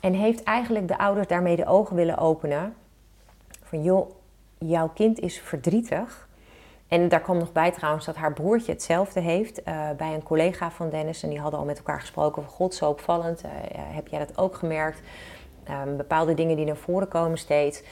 En 0.00 0.12
heeft 0.12 0.42
eigenlijk 0.42 0.88
de 0.88 0.98
ouders 0.98 1.26
daarmee 1.26 1.56
de 1.56 1.66
ogen 1.66 1.96
willen 1.96 2.18
openen. 2.18 2.74
Van 3.62 3.82
joh, 3.82 4.10
jouw 4.58 4.88
kind 4.88 5.18
is 5.18 5.40
verdrietig. 5.40 6.28
En 6.88 7.08
daar 7.08 7.20
kwam 7.20 7.38
nog 7.38 7.52
bij 7.52 7.70
trouwens 7.70 8.04
dat 8.04 8.16
haar 8.16 8.32
broertje 8.32 8.72
hetzelfde 8.72 9.20
heeft 9.20 9.60
uh, 9.60 9.90
bij 9.96 10.14
een 10.14 10.22
collega 10.22 10.70
van 10.70 10.90
Dennis. 10.90 11.22
En 11.22 11.28
die 11.28 11.40
hadden 11.40 11.60
al 11.60 11.66
met 11.66 11.78
elkaar 11.78 12.00
gesproken 12.00 12.44
god, 12.44 12.74
zo 12.74 12.88
opvallend. 12.88 13.42
Heb 13.74 14.08
jij 14.08 14.18
dat 14.18 14.38
ook 14.38 14.54
gemerkt? 14.54 15.00
Um, 15.70 15.96
bepaalde 15.96 16.34
dingen 16.34 16.56
die 16.56 16.66
naar 16.66 16.76
voren 16.76 17.08
komen 17.08 17.38
steeds. 17.38 17.82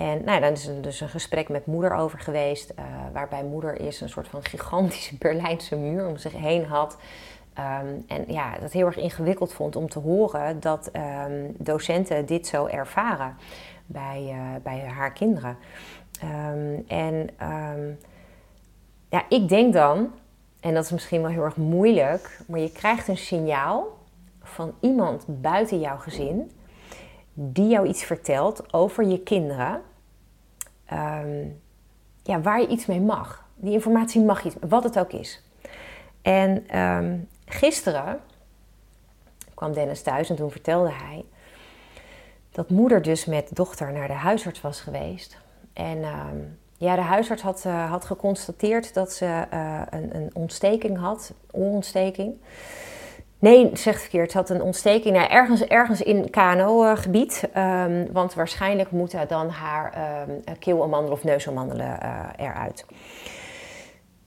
En 0.00 0.24
nou, 0.24 0.40
dan 0.40 0.52
is 0.52 0.66
er 0.66 0.82
dus 0.82 1.00
een 1.00 1.08
gesprek 1.08 1.48
met 1.48 1.66
moeder 1.66 1.94
over 1.94 2.18
geweest. 2.18 2.72
Uh, 2.78 2.84
waarbij 3.12 3.44
moeder 3.44 3.80
is 3.80 4.00
een 4.00 4.08
soort 4.08 4.28
van 4.28 4.44
gigantische 4.44 5.16
Berlijnse 5.22 5.76
muur 5.76 6.06
om 6.06 6.16
zich 6.16 6.32
heen 6.32 6.64
had. 6.64 6.96
Um, 7.58 8.04
en 8.06 8.24
ja, 8.26 8.58
dat 8.58 8.72
heel 8.72 8.86
erg 8.86 8.96
ingewikkeld 8.96 9.52
vond 9.52 9.76
om 9.76 9.88
te 9.88 9.98
horen 9.98 10.60
dat 10.60 10.90
um, 11.26 11.54
docenten 11.58 12.26
dit 12.26 12.46
zo 12.46 12.66
ervaren 12.66 13.36
bij, 13.86 14.22
uh, 14.28 14.62
bij 14.62 14.80
haar 14.80 15.12
kinderen. 15.12 15.56
En 16.86 17.30
ja, 19.08 19.24
ik 19.28 19.48
denk 19.48 19.72
dan, 19.72 20.10
en 20.60 20.74
dat 20.74 20.84
is 20.84 20.90
misschien 20.90 21.22
wel 21.22 21.30
heel 21.30 21.44
erg 21.44 21.56
moeilijk, 21.56 22.40
maar 22.46 22.60
je 22.60 22.72
krijgt 22.72 23.08
een 23.08 23.16
signaal 23.16 23.98
van 24.42 24.74
iemand 24.80 25.24
buiten 25.26 25.80
jouw 25.80 25.96
gezin 25.98 26.50
die 27.32 27.68
jou 27.68 27.86
iets 27.86 28.04
vertelt 28.04 28.72
over 28.72 29.04
je 29.04 29.22
kinderen, 29.22 29.82
ja, 32.22 32.40
waar 32.42 32.60
je 32.60 32.66
iets 32.66 32.86
mee 32.86 33.00
mag. 33.00 33.48
Die 33.54 33.72
informatie 33.72 34.22
mag 34.22 34.44
iets, 34.44 34.56
wat 34.60 34.84
het 34.84 34.98
ook 34.98 35.12
is. 35.12 35.42
En 36.22 36.64
Gisteren 37.50 38.20
kwam 39.54 39.72
Dennis 39.72 40.02
thuis 40.02 40.30
en 40.30 40.36
toen 40.36 40.50
vertelde 40.50 40.92
hij 40.92 41.24
dat 42.50 42.70
moeder 42.70 43.02
dus 43.02 43.24
met 43.24 43.56
dochter 43.56 43.92
naar 43.92 44.06
de 44.06 44.12
huisarts 44.12 44.60
was 44.60 44.80
geweest. 44.80 45.38
En 45.72 45.98
uh, 45.98 46.24
ja, 46.76 46.94
de 46.94 47.00
huisarts 47.00 47.42
had, 47.42 47.64
uh, 47.66 47.90
had 47.90 48.04
geconstateerd 48.04 48.94
dat 48.94 49.12
ze 49.12 49.46
uh, 49.52 49.82
een, 49.90 50.16
een, 50.16 50.30
ontsteking 50.32 50.98
had, 50.98 51.32
oorontsteking. 51.50 52.34
Nee, 53.40 53.70
zegt 53.72 54.00
verkeerd. 54.00 54.30
Ze 54.30 54.36
had 54.36 54.50
een 54.50 54.62
ontsteking 54.62 55.16
nou, 55.16 55.30
ergens, 55.30 55.64
ergens 55.64 56.02
in 56.02 56.30
KNO-gebied. 56.30 57.48
Um, 57.56 58.12
want 58.12 58.34
waarschijnlijk 58.34 58.90
moeten 58.90 59.28
dan 59.28 59.48
haar 59.48 59.94
um, 60.28 60.58
keelamandelen 60.58 61.12
of 61.12 61.24
neusamandelen 61.24 61.98
uh, 62.02 62.26
eruit. 62.36 62.86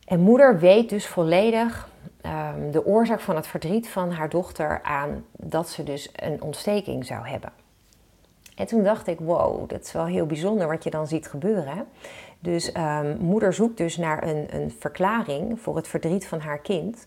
En 0.06 0.20
moeder 0.20 0.60
weet 0.60 0.90
dus 0.90 1.08
volledig 1.08 1.90
um, 2.26 2.72
de 2.72 2.86
oorzaak 2.86 3.20
van 3.20 3.36
het 3.36 3.48
verdriet 3.48 3.90
van 3.90 4.12
haar 4.12 4.30
dochter 4.30 4.82
aan 4.84 5.26
dat 5.32 5.70
ze 5.70 5.84
dus 5.84 6.10
een 6.16 6.42
ontsteking 6.42 7.06
zou 7.06 7.28
hebben. 7.28 7.52
En 8.56 8.66
toen 8.66 8.84
dacht 8.84 9.08
ik, 9.08 9.20
wow, 9.20 9.70
dat 9.70 9.82
is 9.82 9.92
wel 9.92 10.06
heel 10.06 10.26
bijzonder 10.26 10.68
wat 10.68 10.84
je 10.84 10.90
dan 10.90 11.08
ziet 11.08 11.28
gebeuren. 11.28 11.88
Dus 12.40 12.76
um, 12.76 13.18
moeder 13.20 13.54
zoekt 13.54 13.78
dus 13.78 13.98
naar 13.98 14.28
een, 14.28 14.48
een, 14.50 14.76
verklaring 14.80 15.60
voor 15.62 15.76
het 15.76 15.88
verdriet 15.88 16.28
van 16.28 16.40
haar 16.40 16.60
kind. 16.60 17.06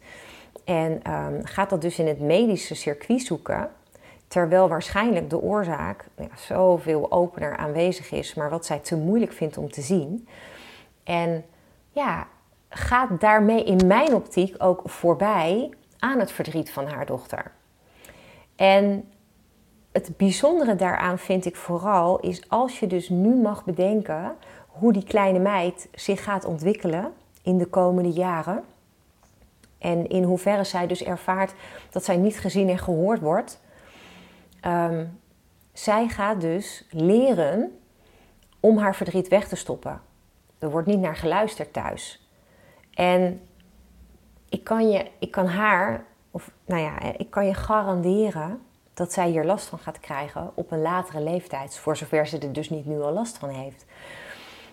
En 0.66 1.12
um, 1.12 1.44
gaat 1.44 1.70
dat 1.70 1.80
dus 1.80 1.98
in 1.98 2.06
het 2.06 2.20
medische 2.20 2.74
circuit 2.74 3.22
zoeken. 3.22 3.70
Terwijl 4.28 4.68
waarschijnlijk 4.68 5.30
de 5.30 5.40
oorzaak 5.40 6.04
ja, 6.16 6.28
zoveel 6.36 7.12
opener 7.12 7.56
aanwezig 7.56 8.10
is, 8.10 8.34
maar 8.34 8.50
wat 8.50 8.66
zij 8.66 8.78
te 8.78 8.96
moeilijk 8.96 9.32
vindt 9.32 9.58
om 9.58 9.70
te 9.70 9.80
zien. 9.80 10.28
En 11.04 11.44
ja, 11.90 12.26
gaat 12.68 13.20
daarmee 13.20 13.64
in 13.64 13.86
mijn 13.86 14.14
optiek 14.14 14.54
ook 14.58 14.82
voorbij 14.84 15.70
aan 15.98 16.18
het 16.18 16.32
verdriet 16.32 16.70
van 16.70 16.86
haar 16.86 17.06
dochter. 17.06 17.52
En 18.56 19.08
het 19.92 20.16
bijzondere 20.16 20.76
daaraan 20.76 21.18
vind 21.18 21.44
ik 21.44 21.56
vooral 21.56 22.20
is 22.20 22.48
als 22.48 22.80
je 22.80 22.86
dus 22.86 23.08
nu 23.08 23.34
mag 23.34 23.64
bedenken 23.64 24.36
hoe 24.66 24.92
die 24.92 25.04
kleine 25.04 25.38
meid 25.38 25.88
zich 25.94 26.24
gaat 26.24 26.44
ontwikkelen 26.44 27.12
in 27.42 27.58
de 27.58 27.66
komende 27.66 28.10
jaren. 28.10 28.64
En 29.86 30.08
in 30.08 30.22
hoeverre 30.22 30.64
zij 30.64 30.86
dus 30.86 31.02
ervaart 31.02 31.54
dat 31.90 32.04
zij 32.04 32.16
niet 32.16 32.38
gezien 32.38 32.68
en 32.68 32.78
gehoord 32.78 33.20
wordt. 33.20 33.60
Um, 34.66 35.20
zij 35.72 36.08
gaat 36.08 36.40
dus 36.40 36.86
leren 36.90 37.78
om 38.60 38.78
haar 38.78 38.94
verdriet 38.94 39.28
weg 39.28 39.48
te 39.48 39.56
stoppen. 39.56 40.00
Er 40.58 40.70
wordt 40.70 40.86
niet 40.86 41.00
naar 41.00 41.16
geluisterd 41.16 41.72
thuis. 41.72 42.28
En 42.94 43.40
ik 44.48 44.64
kan, 44.64 44.90
je, 44.90 45.10
ik 45.18 45.30
kan 45.30 45.46
haar, 45.46 46.04
of 46.30 46.50
nou 46.64 46.80
ja, 46.80 47.02
ik 47.16 47.30
kan 47.30 47.46
je 47.46 47.54
garanderen 47.54 48.62
dat 48.94 49.12
zij 49.12 49.28
hier 49.28 49.44
last 49.44 49.66
van 49.66 49.78
gaat 49.78 50.00
krijgen 50.00 50.50
op 50.54 50.70
een 50.70 50.82
latere 50.82 51.20
leeftijd, 51.20 51.78
voor 51.78 51.96
zover 51.96 52.26
ze 52.26 52.38
er 52.38 52.52
dus 52.52 52.70
niet 52.70 52.86
nu 52.86 53.00
al 53.00 53.12
last 53.12 53.38
van 53.38 53.48
heeft. 53.48 53.84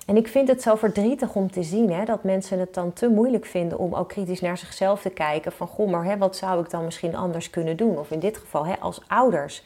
En 0.06 0.18
ik 0.18 0.28
vind 0.28 0.48
het 0.48 0.62
zo 0.62 0.76
verdrietig 0.76 1.36
om 1.36 1.52
te 1.52 1.63
zien 1.63 1.92
hè, 1.92 2.06
dat 2.06 2.24
mensen 2.24 2.60
het 2.60 2.74
dan 2.74 2.94
te 2.94 3.08
moeilijk 3.08 3.46
vinden 3.46 3.78
om 3.78 3.96
ook 3.96 4.10
kritisch 4.10 4.42
naar 4.42 4.58
zichzelf 4.58 5.02
te 5.02 5.10
kijken. 5.10 5.52
Van 5.52 5.68
goh, 5.68 5.89
maar 5.89 6.06
hè, 6.06 6.18
wat 6.18 6.36
zou 6.36 6.63
ik 6.63 6.70
dan 6.70 6.84
misschien 6.84 7.16
anders 7.16 7.50
kunnen 7.50 7.78
doen? 7.78 7.98
Of 7.98 8.12
in 8.12 8.20
dit 8.20 8.38
geval 8.38 8.66
hè, 8.66 8.74
als 8.80 9.02
ouders, 9.08 9.63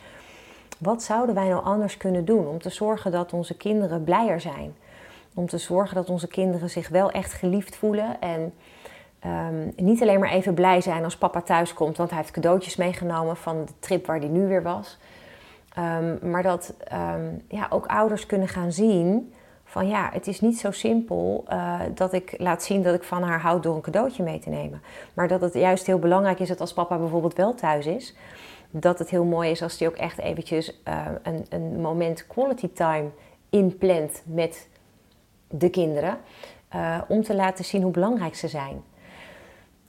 wat 0.78 1.04
zouden 1.04 1.36
wij 1.36 1.48
nou 1.48 1.64
anders 1.64 1.98
kunnen 1.98 2.26
doen 2.26 2.48
om 2.48 2.62
te 2.62 2.70
zorgen 2.70 3.12
dat 3.12 3.34
onze 3.34 3.58
kinderen 3.58 4.04
blijer 4.04 4.42
zijn? 4.42 4.76
Om 5.34 5.48
te 5.48 5.58
zorgen 5.58 5.96
dat 5.96 6.10
onze 6.10 6.28
kinderen 6.28 6.70
zich 6.70 6.90
wel 6.90 7.12
echt 7.12 7.34
geliefd 7.34 7.76
voelen. 7.76 8.22
En 8.22 8.54
um, 9.26 9.74
niet 9.76 10.02
alleen 10.02 10.20
maar 10.20 10.32
even 10.32 10.54
blij 10.54 10.82
zijn 10.82 11.04
als 11.04 11.18
papa 11.18 11.42
thuis 11.42 11.74
komt, 11.74 11.98
want 11.98 12.10
hij 12.10 12.20
heeft 12.20 12.32
cadeautjes 12.32 12.76
meegenomen 12.76 13.38
van 13.38 13.66
de 13.66 13.74
trip 13.80 14.06
waar 14.06 14.20
hij 14.20 14.28
nu 14.28 14.48
weer 14.48 14.64
was. 14.64 14.98
Um, 15.78 16.32
maar 16.32 16.44
dat 16.44 16.74
um, 16.94 17.44
ja, 17.48 17.68
ook 17.70 17.86
ouders 17.86 18.26
kunnen 18.26 18.48
gaan 18.48 18.72
zien 18.72 19.34
van 19.70 19.88
ja, 19.88 20.10
het 20.14 20.28
is 20.28 20.42
niet 20.42 20.60
zo 20.60 20.72
simpel 20.72 21.46
uh, 21.50 21.80
dat 21.94 22.14
ik 22.14 22.34
laat 22.38 22.64
zien 22.64 22.84
dat 22.84 22.96
ik 22.96 23.04
van 23.04 23.24
haar 23.24 23.42
houd 23.42 23.64
door 23.64 23.76
een 23.76 23.82
cadeautje 23.82 24.24
mee 24.24 24.40
te 24.40 24.50
nemen. 24.50 24.82
Maar 25.14 25.28
dat 25.28 25.42
het 25.42 25.54
juist 25.54 25.86
heel 25.86 26.00
belangrijk 26.00 26.40
is 26.40 26.48
dat 26.48 26.62
als 26.62 26.74
papa 26.74 26.98
bijvoorbeeld 26.98 27.36
wel 27.36 27.54
thuis 27.54 27.86
is, 27.86 28.16
dat 28.70 29.00
het 29.00 29.10
heel 29.10 29.24
mooi 29.24 29.52
is 29.52 29.62
als 29.62 29.80
hij 29.80 29.88
ook 29.88 29.96
echt 29.96 30.20
eventjes 30.20 30.82
uh, 30.88 31.06
een, 31.24 31.46
een 31.50 31.82
moment 31.82 32.28
quality 32.28 32.70
time 32.74 33.10
inplant 33.50 34.22
met 34.26 34.68
de 35.48 35.70
kinderen, 35.70 36.18
uh, 36.76 37.02
om 37.08 37.24
te 37.24 37.36
laten 37.36 37.66
zien 37.66 37.82
hoe 37.82 37.92
belangrijk 37.92 38.36
ze 38.36 38.48
zijn. 38.48 38.84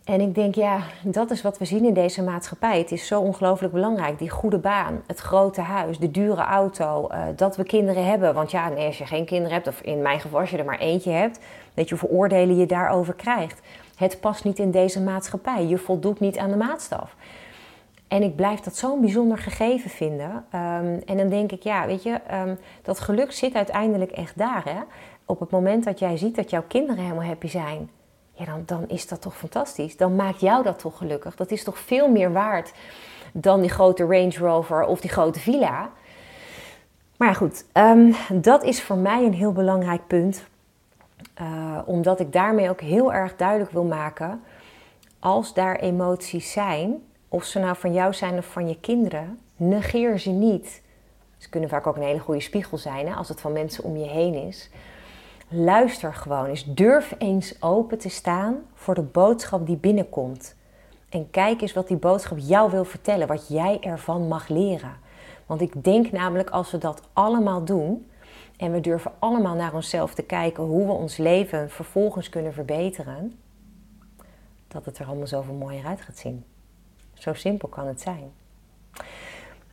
En 0.08 0.20
ik 0.20 0.34
denk, 0.34 0.54
ja, 0.54 0.80
dat 1.02 1.30
is 1.30 1.42
wat 1.42 1.58
we 1.58 1.64
zien 1.64 1.84
in 1.84 1.94
deze 1.94 2.22
maatschappij. 2.22 2.78
Het 2.78 2.92
is 2.92 3.06
zo 3.06 3.20
ongelooflijk 3.20 3.72
belangrijk. 3.72 4.18
Die 4.18 4.30
goede 4.30 4.58
baan, 4.58 5.02
het 5.06 5.18
grote 5.18 5.60
huis, 5.60 5.98
de 5.98 6.10
dure 6.10 6.42
auto, 6.42 7.08
uh, 7.10 7.22
dat 7.36 7.56
we 7.56 7.64
kinderen 7.64 8.04
hebben. 8.04 8.34
Want 8.34 8.50
ja, 8.50 8.70
als 8.70 8.98
je 8.98 9.06
geen 9.06 9.24
kinderen 9.24 9.52
hebt, 9.52 9.66
of 9.66 9.80
in 9.80 10.02
mijn 10.02 10.20
geval 10.20 10.40
als 10.40 10.50
je 10.50 10.56
er 10.56 10.64
maar 10.64 10.78
eentje 10.78 11.10
hebt, 11.10 11.38
weet 11.74 11.88
je 11.88 11.96
hoeveel 11.96 12.18
oordelen 12.18 12.56
je 12.56 12.66
daarover 12.66 13.14
krijgt. 13.14 13.60
Het 13.96 14.20
past 14.20 14.44
niet 14.44 14.58
in 14.58 14.70
deze 14.70 15.02
maatschappij. 15.02 15.66
Je 15.66 15.78
voldoet 15.78 16.20
niet 16.20 16.38
aan 16.38 16.50
de 16.50 16.56
maatstaf. 16.56 17.16
En 18.08 18.22
ik 18.22 18.36
blijf 18.36 18.60
dat 18.60 18.76
zo'n 18.76 19.00
bijzonder 19.00 19.38
gegeven 19.38 19.90
vinden. 19.90 20.30
Um, 20.30 21.02
en 21.06 21.16
dan 21.16 21.28
denk 21.28 21.52
ik, 21.52 21.62
ja, 21.62 21.86
weet 21.86 22.02
je, 22.02 22.20
um, 22.32 22.58
dat 22.82 23.00
geluk 23.00 23.32
zit 23.32 23.54
uiteindelijk 23.54 24.10
echt 24.10 24.38
daar. 24.38 24.64
Hè? 24.64 24.80
op 25.28 25.40
het 25.40 25.50
moment 25.50 25.84
dat 25.84 25.98
jij 25.98 26.16
ziet 26.16 26.36
dat 26.36 26.50
jouw 26.50 26.64
kinderen 26.68 27.02
helemaal 27.02 27.24
happy 27.24 27.48
zijn, 27.48 27.90
dan, 28.44 28.62
dan 28.66 28.88
is 28.88 29.09
dat 29.09 29.22
toch 29.22 29.37
fantastisch. 29.37 29.96
Dan 29.96 30.16
maakt 30.16 30.40
jou 30.40 30.62
dat 30.62 30.79
toch 30.79 30.96
gelukkig. 30.96 31.37
Dat 31.37 31.51
is 31.51 31.64
toch 31.64 31.79
veel 31.79 32.09
meer 32.09 32.33
waard 32.33 32.72
dan 33.33 33.61
die 33.61 33.70
grote 33.70 34.05
Range 34.05 34.38
Rover 34.38 34.85
of 34.85 35.01
die 35.01 35.11
grote 35.11 35.40
villa. 35.40 35.90
Maar 37.16 37.35
goed, 37.35 37.64
um, 37.72 38.14
dat 38.33 38.62
is 38.62 38.83
voor 38.83 38.96
mij 38.96 39.24
een 39.24 39.35
heel 39.35 39.53
belangrijk 39.53 40.07
punt. 40.07 40.46
Uh, 41.40 41.79
omdat 41.85 42.20
ik 42.20 42.33
daarmee 42.33 42.70
ook 42.70 42.81
heel 42.81 43.12
erg 43.12 43.37
duidelijk 43.37 43.70
wil 43.70 43.85
maken. 43.85 44.42
Als 45.18 45.55
daar 45.55 45.77
emoties 45.77 46.53
zijn, 46.53 47.03
of 47.29 47.44
ze 47.44 47.59
nou 47.59 47.77
van 47.77 47.92
jou 47.92 48.14
zijn 48.14 48.38
of 48.38 48.46
van 48.46 48.68
je 48.68 48.81
kinderen, 48.81 49.38
negeer 49.57 50.18
ze 50.18 50.31
niet. 50.31 50.83
Ze 51.37 51.48
kunnen 51.48 51.68
vaak 51.68 51.87
ook 51.87 51.96
een 51.96 52.03
hele 52.03 52.18
goede 52.18 52.40
spiegel 52.40 52.79
zijn 52.79 53.07
hè, 53.07 53.14
als 53.14 53.29
het 53.29 53.40
van 53.40 53.53
mensen 53.53 53.85
om 53.85 53.96
je 53.96 54.09
heen 54.09 54.35
is. 54.35 54.70
Luister 55.50 56.14
gewoon 56.14 56.46
eens. 56.46 56.64
Durf 56.64 57.14
eens 57.18 57.62
open 57.62 57.98
te 57.98 58.08
staan 58.08 58.56
voor 58.74 58.94
de 58.94 59.02
boodschap 59.02 59.66
die 59.66 59.76
binnenkomt. 59.76 60.56
En 61.08 61.30
kijk 61.30 61.61
eens 61.61 61.72
wat 61.72 61.88
die 61.88 61.96
boodschap 61.96 62.38
jou 62.40 62.70
wil 62.70 62.84
vertellen, 62.84 63.26
wat 63.26 63.48
jij 63.48 63.78
ervan 63.80 64.28
mag 64.28 64.48
leren. 64.48 64.96
Want 65.46 65.61
ik 65.61 65.84
denk 65.84 66.12
namelijk 66.12 66.50
als 66.50 66.70
we 66.70 66.78
dat 66.78 67.02
allemaal 67.12 67.64
doen 67.64 68.11
en 68.56 68.72
we 68.72 68.80
durven 68.80 69.12
allemaal 69.18 69.54
naar 69.54 69.74
onszelf 69.74 70.14
te 70.14 70.22
kijken 70.22 70.62
hoe 70.62 70.87
we 70.87 70.92
ons 70.92 71.16
leven 71.16 71.70
vervolgens 71.70 72.28
kunnen 72.28 72.52
verbeteren, 72.52 73.38
dat 74.68 74.84
het 74.84 74.98
er 74.98 75.06
allemaal 75.06 75.26
zoveel 75.26 75.54
mooier 75.54 75.87
uit 75.87 76.00
gaat 76.00 76.18
zien. 76.18 76.44
Zo 77.14 77.34
simpel 77.34 77.68
kan 77.68 77.87
het 77.87 78.00
zijn. 78.00 78.30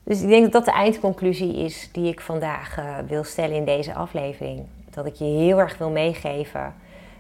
Dus 0.04 0.22
ik 0.22 0.28
denk 0.28 0.44
dat 0.44 0.52
dat 0.52 0.66
de 0.66 0.72
eindconclusie 0.72 1.56
is 1.56 1.90
die 1.92 2.08
ik 2.08 2.22
vandaag 2.22 2.78
uh, 2.78 2.98
wil 3.08 3.24
stellen 3.24 3.56
in 3.56 3.66
deze 3.66 3.94
aflevering. 3.94 4.66
Dat 4.96 5.06
ik 5.06 5.16
je 5.16 5.24
heel 5.24 5.60
erg 5.60 5.78
wil 5.78 5.90
meegeven 5.90 6.76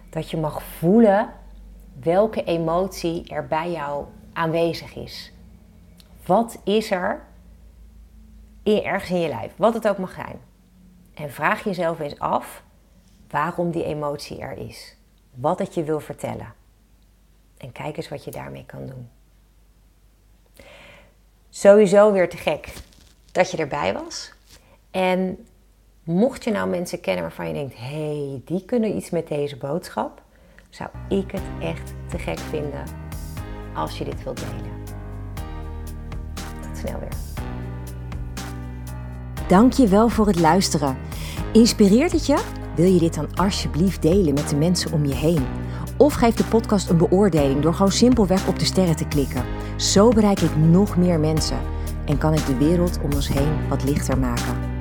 dat 0.10 0.30
je 0.30 0.38
mag 0.38 0.64
voelen 0.64 1.34
welke 2.00 2.44
emotie 2.44 3.30
er 3.30 3.48
bij 3.48 3.72
jou 3.72 4.06
aanwezig 4.34 4.96
is. 4.96 5.34
Wat 6.26 6.62
is 6.64 6.92
er 6.92 7.22
ergens 8.64 9.12
in 9.12 9.20
je 9.20 9.28
lijf, 9.28 9.54
wat 9.56 9.74
het 9.74 9.88
ook 9.88 9.98
mag 9.98 10.14
zijn. 10.14 10.40
En 11.14 11.32
vraag 11.32 11.64
jezelf 11.64 12.00
eens 12.00 12.20
af 12.20 12.64
waarom 13.30 13.72
die 13.72 13.84
emotie 13.84 14.40
er 14.40 14.58
is. 14.58 14.96
Wat 15.34 15.60
het 15.60 15.74
je 15.74 15.84
wil 15.84 16.00
vertellen. 16.00 16.54
En 17.58 17.72
kijk 17.72 17.98
eens 17.98 18.10
wat 18.10 18.24
je 18.24 18.32
daarmee 18.32 18.66
kan 18.66 18.86
doen. 18.86 19.10
Sowieso 21.50 22.12
weer 22.12 22.30
te 22.30 22.38
gek 22.38 22.74
dat 23.32 23.52
je 23.52 23.58
erbij 23.58 23.94
was. 23.94 24.34
En 24.92 25.48
mocht 26.06 26.44
je 26.44 26.52
nou 26.52 26.70
mensen 26.70 27.02
kennen 27.02 27.24
waarvan 27.24 27.48
je 27.48 27.54
denkt: 27.54 27.74
hey, 27.78 28.41
die 28.46 28.65
kunnen 28.65 28.96
iets 28.96 29.10
met 29.10 29.28
deze 29.28 29.58
boodschap, 29.58 30.22
zou 30.70 30.89
ik 31.10 31.32
het 31.32 31.41
echt 31.60 31.94
te 32.08 32.18
gek 32.18 32.39
vinden 32.39 32.84
als 33.74 33.98
je 33.98 34.04
dit 34.04 34.24
wilt 34.24 34.39
delen. 34.39 34.84
Tot 36.34 36.78
snel 36.78 37.00
weer. 37.00 37.13
Dank 39.48 39.74
je 39.74 39.88
wel 39.88 40.10
voor 40.10 40.28
het 40.28 40.39
luisteren. 40.39 40.98
Inspireert 41.54 42.12
het 42.12 42.26
je? 42.26 42.44
Wil 42.76 42.91
je 42.91 43.00
dit 43.00 43.13
dan 43.13 43.36
alsjeblieft 43.36 44.02
delen 44.02 44.34
met 44.34 44.50
de 44.50 44.56
mensen 44.56 44.91
om 44.91 45.06
je 45.06 45.15
heen? 45.15 45.46
Of 45.98 46.13
geef 46.13 46.36
de 46.36 46.44
podcast 46.44 46.89
een 46.89 46.98
beoordeling 46.98 47.62
door 47.62 47.74
gewoon 47.74 47.91
simpelweg 47.91 48.48
op 48.48 48.60
de 48.60 48.65
sterren 48.65 48.96
te 48.96 49.08
klikken. 49.08 49.46
Zo 49.78 50.10
bereik 50.10 50.39
ik 50.39 50.56
nog 50.56 50.98
meer 50.98 51.20
mensen 51.20 51.60
en 52.06 52.18
kan 52.18 52.34
ik 52.34 52.46
de 52.46 52.58
wereld 52.58 53.00
om 53.04 53.13
ons 53.13 53.28
heen 53.28 53.70
wat 53.70 53.84
lichter 53.84 54.18
maken. 54.18 54.75